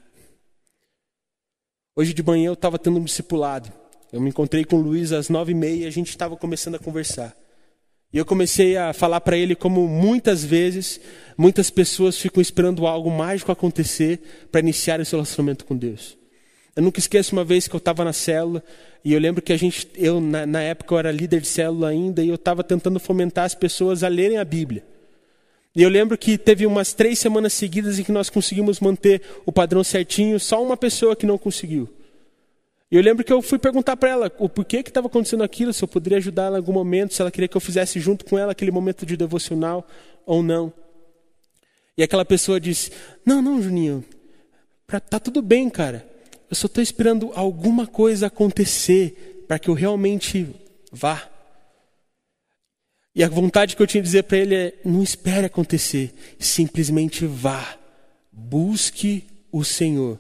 Hoje 1.95 2.13
de 2.13 2.23
manhã 2.23 2.47
eu 2.47 2.53
estava 2.53 2.77
tendo 2.77 2.99
um 2.99 3.03
discipulado. 3.03 3.71
Eu 4.11 4.21
me 4.21 4.29
encontrei 4.29 4.63
com 4.63 4.77
o 4.77 4.81
Luiz 4.81 5.11
às 5.11 5.29
nove 5.29 5.51
e 5.51 5.55
meia 5.55 5.83
e 5.83 5.87
a 5.87 5.91
gente 5.91 6.09
estava 6.09 6.37
começando 6.37 6.75
a 6.75 6.79
conversar. 6.79 7.35
E 8.13 8.17
eu 8.17 8.25
comecei 8.25 8.77
a 8.77 8.93
falar 8.93 9.19
para 9.21 9.37
ele 9.37 9.55
como 9.55 9.87
muitas 9.87 10.43
vezes, 10.43 10.99
muitas 11.37 11.69
pessoas 11.69 12.17
ficam 12.17 12.41
esperando 12.41 12.87
algo 12.87 13.11
mágico 13.11 13.51
acontecer 13.51 14.47
para 14.51 14.61
iniciar 14.61 14.99
esse 14.99 15.11
relacionamento 15.11 15.65
com 15.65 15.75
Deus. 15.75 16.16
Eu 16.77 16.83
nunca 16.83 16.99
esqueço 16.99 17.33
uma 17.33 17.43
vez 17.43 17.67
que 17.67 17.75
eu 17.75 17.79
estava 17.79 18.05
na 18.05 18.13
célula 18.13 18.63
e 19.03 19.11
eu 19.11 19.19
lembro 19.19 19.41
que 19.41 19.51
a 19.51 19.57
gente, 19.57 19.89
eu 19.95 20.21
na, 20.21 20.45
na 20.45 20.61
época 20.61 20.93
eu 20.93 20.99
era 20.99 21.11
líder 21.11 21.41
de 21.41 21.47
célula 21.47 21.89
ainda 21.89 22.23
e 22.23 22.29
eu 22.29 22.35
estava 22.35 22.63
tentando 22.63 22.99
fomentar 22.99 23.45
as 23.45 23.55
pessoas 23.55 24.03
a 24.03 24.07
lerem 24.07 24.37
a 24.37 24.45
Bíblia. 24.45 24.85
E 25.75 25.81
eu 25.81 25.89
lembro 25.89 26.15
que 26.15 26.37
teve 26.37 26.67
umas 26.67 26.93
três 26.93 27.17
semanas 27.17 27.53
seguidas 27.53 27.97
em 27.97 28.03
que 28.03 28.11
nós 28.11 28.29
conseguimos 28.29 28.79
manter 28.79 29.23
o 29.43 29.51
padrão 29.51 29.83
certinho, 29.83 30.39
só 30.39 30.63
uma 30.63 30.77
pessoa 30.77 31.15
que 31.15 31.25
não 31.25 31.35
conseguiu. 31.35 31.89
E 32.91 32.95
eu 32.95 33.01
lembro 33.01 33.23
que 33.23 33.33
eu 33.33 33.41
fui 33.41 33.57
perguntar 33.57 33.97
para 33.97 34.11
ela 34.11 34.31
o 34.37 34.47
porquê 34.47 34.83
que 34.83 34.91
estava 34.91 35.07
acontecendo 35.07 35.43
aquilo, 35.43 35.73
se 35.73 35.83
eu 35.83 35.87
poderia 35.87 36.19
ajudar 36.19 36.43
ela 36.43 36.57
em 36.57 36.59
algum 36.59 36.73
momento, 36.73 37.11
se 37.11 37.21
ela 37.23 37.31
queria 37.31 37.47
que 37.47 37.57
eu 37.57 37.61
fizesse 37.61 37.99
junto 37.99 38.23
com 38.23 38.37
ela 38.37 38.51
aquele 38.51 38.69
momento 38.69 39.03
de 39.03 39.17
devocional 39.17 39.83
ou 40.27 40.43
não. 40.43 40.71
E 41.97 42.03
aquela 42.03 42.23
pessoa 42.23 42.59
disse: 42.59 42.91
Não, 43.25 43.41
não, 43.41 43.59
Juninho, 43.59 44.05
pra, 44.85 44.99
tá 44.99 45.19
tudo 45.19 45.41
bem, 45.41 45.71
cara. 45.71 46.16
Eu 46.49 46.55
só 46.55 46.67
estou 46.67 46.81
esperando 46.81 47.31
alguma 47.35 47.85
coisa 47.85 48.27
acontecer 48.27 49.43
para 49.47 49.59
que 49.59 49.69
eu 49.69 49.73
realmente 49.73 50.47
vá. 50.91 51.29
E 53.13 53.23
a 53.23 53.29
vontade 53.29 53.75
que 53.75 53.81
eu 53.81 53.87
tinha 53.87 54.01
de 54.01 54.07
dizer 54.07 54.23
para 54.23 54.37
ele 54.37 54.55
é: 54.55 54.73
não 54.85 55.03
espere 55.03 55.45
acontecer, 55.45 56.13
simplesmente 56.39 57.25
vá. 57.25 57.77
Busque 58.31 59.23
o 59.51 59.63
Senhor. 59.63 60.19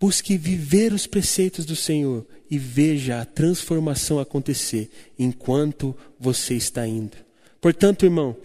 Busque 0.00 0.36
viver 0.36 0.92
os 0.92 1.06
preceitos 1.06 1.64
do 1.64 1.76
Senhor 1.76 2.26
e 2.50 2.58
veja 2.58 3.20
a 3.20 3.24
transformação 3.24 4.18
acontecer 4.18 4.90
enquanto 5.18 5.96
você 6.18 6.54
está 6.54 6.86
indo. 6.86 7.16
Portanto, 7.60 8.04
irmão, 8.04 8.36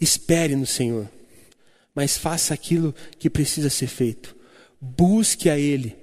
espere 0.00 0.54
no 0.54 0.66
Senhor, 0.66 1.08
mas 1.94 2.16
faça 2.16 2.54
aquilo 2.54 2.94
que 3.18 3.30
precisa 3.30 3.70
ser 3.70 3.88
feito. 3.88 4.36
Busque 4.80 5.50
a 5.50 5.58
Ele 5.58 5.96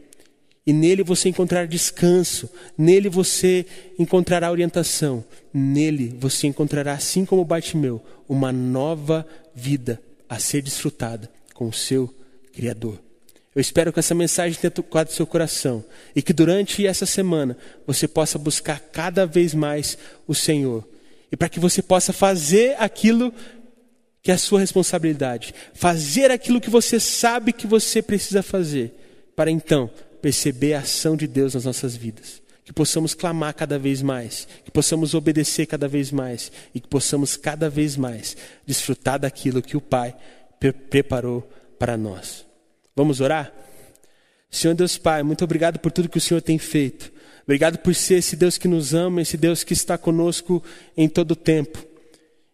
e 0.65 0.73
nele 0.73 1.03
você 1.03 1.29
encontrará 1.29 1.65
descanso, 1.65 2.49
nele 2.77 3.07
você 3.07 3.65
encontrará 3.99 4.51
orientação, 4.51 5.23
nele 5.53 6.15
você 6.19 6.47
encontrará, 6.47 6.93
assim 6.93 7.23
como 7.23 7.45
Bartimeu, 7.45 8.01
uma 8.27 8.51
nova 8.51 9.25
vida 9.53 10.01
a 10.27 10.39
ser 10.39 10.61
desfrutada 10.61 11.29
com 11.53 11.67
o 11.67 11.73
seu 11.73 12.13
Criador. 12.51 12.99
Eu 13.53 13.61
espero 13.61 13.93
que 13.93 13.99
essa 13.99 14.15
mensagem 14.15 14.59
tenha 14.59 14.71
tocado 14.71 15.11
seu 15.13 15.25
coração 15.25 15.83
e 16.15 16.21
que 16.21 16.33
durante 16.33 16.85
essa 16.85 17.05
semana 17.05 17.57
você 17.85 18.07
possa 18.07 18.37
buscar 18.37 18.79
cada 18.79 19.25
vez 19.25 19.53
mais 19.53 19.97
o 20.27 20.33
Senhor 20.33 20.85
e 21.31 21.37
para 21.37 21.47
que 21.47 21.59
você 21.59 21.81
possa 21.81 22.11
fazer 22.11 22.75
aquilo 22.79 23.33
que 24.21 24.31
é 24.31 24.33
a 24.33 24.37
sua 24.37 24.59
responsabilidade, 24.59 25.53
fazer 25.73 26.31
aquilo 26.31 26.59
que 26.59 26.69
você 26.69 26.99
sabe 26.99 27.53
que 27.53 27.67
você 27.67 28.01
precisa 28.01 28.41
fazer, 28.41 28.93
para 29.35 29.51
então 29.51 29.89
perceber 30.25 30.73
a 30.73 30.79
ação 30.79 31.15
de 31.15 31.27
Deus 31.27 31.53
nas 31.53 31.65
nossas 31.65 31.95
vidas. 31.95 32.41
Que 32.63 32.73
possamos 32.73 33.13
clamar 33.13 33.53
cada 33.53 33.77
vez 33.77 34.01
mais, 34.01 34.47
que 34.63 34.71
possamos 34.71 35.13
obedecer 35.13 35.67
cada 35.67 35.87
vez 35.87 36.11
mais 36.11 36.51
e 36.73 36.79
que 36.79 36.87
possamos 36.87 37.37
cada 37.37 37.69
vez 37.69 37.95
mais 37.95 38.35
desfrutar 38.65 39.19
daquilo 39.19 39.61
que 39.61 39.77
o 39.77 39.81
Pai 39.81 40.15
pre 40.59 40.71
preparou 40.71 41.47
para 41.77 41.95
nós. 41.95 42.43
Vamos 42.95 43.21
orar? 43.21 43.53
Senhor 44.49 44.73
Deus 44.73 44.97
Pai, 44.97 45.21
muito 45.21 45.43
obrigado 45.43 45.77
por 45.77 45.91
tudo 45.91 46.09
que 46.09 46.17
o 46.17 46.21
Senhor 46.21 46.41
tem 46.41 46.57
feito. 46.57 47.13
Obrigado 47.43 47.77
por 47.77 47.93
ser 47.93 48.15
esse 48.15 48.35
Deus 48.35 48.57
que 48.57 48.67
nos 48.67 48.95
ama, 48.95 49.21
esse 49.21 49.37
Deus 49.37 49.63
que 49.63 49.73
está 49.73 49.95
conosco 49.95 50.63
em 50.97 51.07
todo 51.07 51.33
o 51.33 51.35
tempo. 51.35 51.85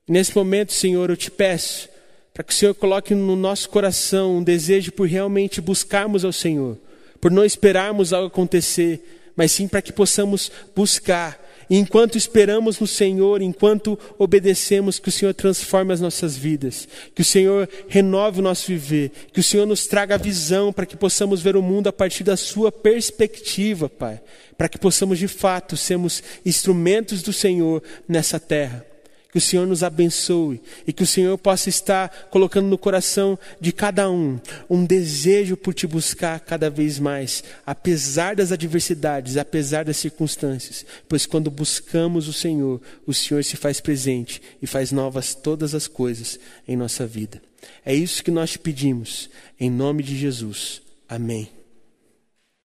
Nesse 0.05 0.36
momento, 0.36 0.73
Senhor, 0.73 1.10
eu 1.10 1.15
te 1.15 1.31
peço 1.31 1.88
para 2.34 2.43
que 2.43 2.51
o 2.51 2.55
Senhor 2.55 2.75
coloque 2.75 3.15
no 3.15 3.38
nosso 3.38 3.69
coração 3.69 4.39
um 4.39 4.43
desejo 4.43 4.91
por 4.91 5.07
realmente 5.07 5.62
buscarmos 5.62 6.25
ao 6.25 6.34
Senhor, 6.34 6.77
por 7.21 7.31
não 7.31 7.45
esperarmos 7.45 8.12
algo 8.12 8.27
acontecer, 8.27 9.31
mas 9.36 9.53
sim 9.53 9.67
para 9.67 9.81
que 9.81 9.93
possamos 9.93 10.51
buscar 10.75 11.39
e 11.71 11.77
enquanto 11.77 12.17
esperamos 12.17 12.81
no 12.81 12.86
Senhor, 12.86 13.41
enquanto 13.41 13.97
obedecemos, 14.19 14.99
que 14.99 15.07
o 15.07 15.12
Senhor 15.12 15.34
transforme 15.34 15.93
as 15.93 16.01
nossas 16.01 16.36
vidas, 16.36 16.86
que 17.15 17.21
o 17.21 17.25
Senhor 17.25 17.69
renove 17.88 18.41
o 18.41 18.43
nosso 18.43 18.67
viver, 18.67 19.10
que 19.31 19.39
o 19.39 19.43
Senhor 19.43 19.65
nos 19.65 19.88
traga 19.88 20.15
a 20.15 20.17
visão 20.17 20.73
para 20.73 20.86
que 20.86 20.97
possamos 20.97 21.41
ver 21.41 21.55
o 21.55 21.62
mundo 21.62 21.88
a 21.88 21.93
partir 21.93 22.25
da 22.25 22.36
Sua 22.36 22.73
perspectiva, 22.73 23.88
Pai, 23.88 24.19
para 24.57 24.67
que 24.67 24.77
possamos 24.77 25.17
de 25.17 25.29
fato 25.29 25.77
sermos 25.77 26.21
instrumentos 26.45 27.21
do 27.21 27.31
Senhor 27.31 27.81
nessa 28.05 28.38
terra. 28.38 28.86
Que 29.32 29.38
o 29.38 29.41
Senhor 29.41 29.65
nos 29.65 29.82
abençoe 29.84 30.62
e 30.86 30.91
que 30.91 31.04
o 31.04 31.08
Senhor 31.08 31.38
possa 31.38 31.70
estar 31.70 32.10
colocando 32.30 32.67
no 32.67 32.78
coração 32.78 33.39
de 33.60 33.72
cada 33.72 34.10
um 34.10 34.39
um 34.70 34.86
desejo 34.86 35.56
por 35.56 35.74
te 35.74 35.88
buscar 35.88 36.39
cada 36.41 36.70
vez 36.70 37.00
mais, 37.00 37.44
apesar 37.65 38.36
das 38.36 38.52
adversidades, 38.52 39.38
apesar 39.38 39.86
das 39.86 39.98
circunstâncias. 39.98 40.86
Pois 41.08 41.26
quando 41.26 41.50
buscamos 41.50 42.28
o 42.28 42.34
Senhor, 42.34 42.82
o 43.06 43.13
Senhor 43.13 43.44
se 43.44 43.56
faz 43.56 43.80
presente 43.80 44.41
e 44.62 44.67
faz 44.67 44.91
novas 44.91 45.34
todas 45.34 45.74
as 45.74 45.88
coisas 45.88 46.39
em 46.67 46.76
nossa 46.76 47.08
vida. 47.08 47.41
É 47.86 47.94
isso 47.94 48.24
que 48.24 48.32
nós 48.32 48.52
te 48.52 48.60
pedimos, 48.60 49.30
em 49.60 49.70
nome 49.70 50.04
de 50.04 50.17
Jesus. 50.17 50.82
Amém. 51.08 51.61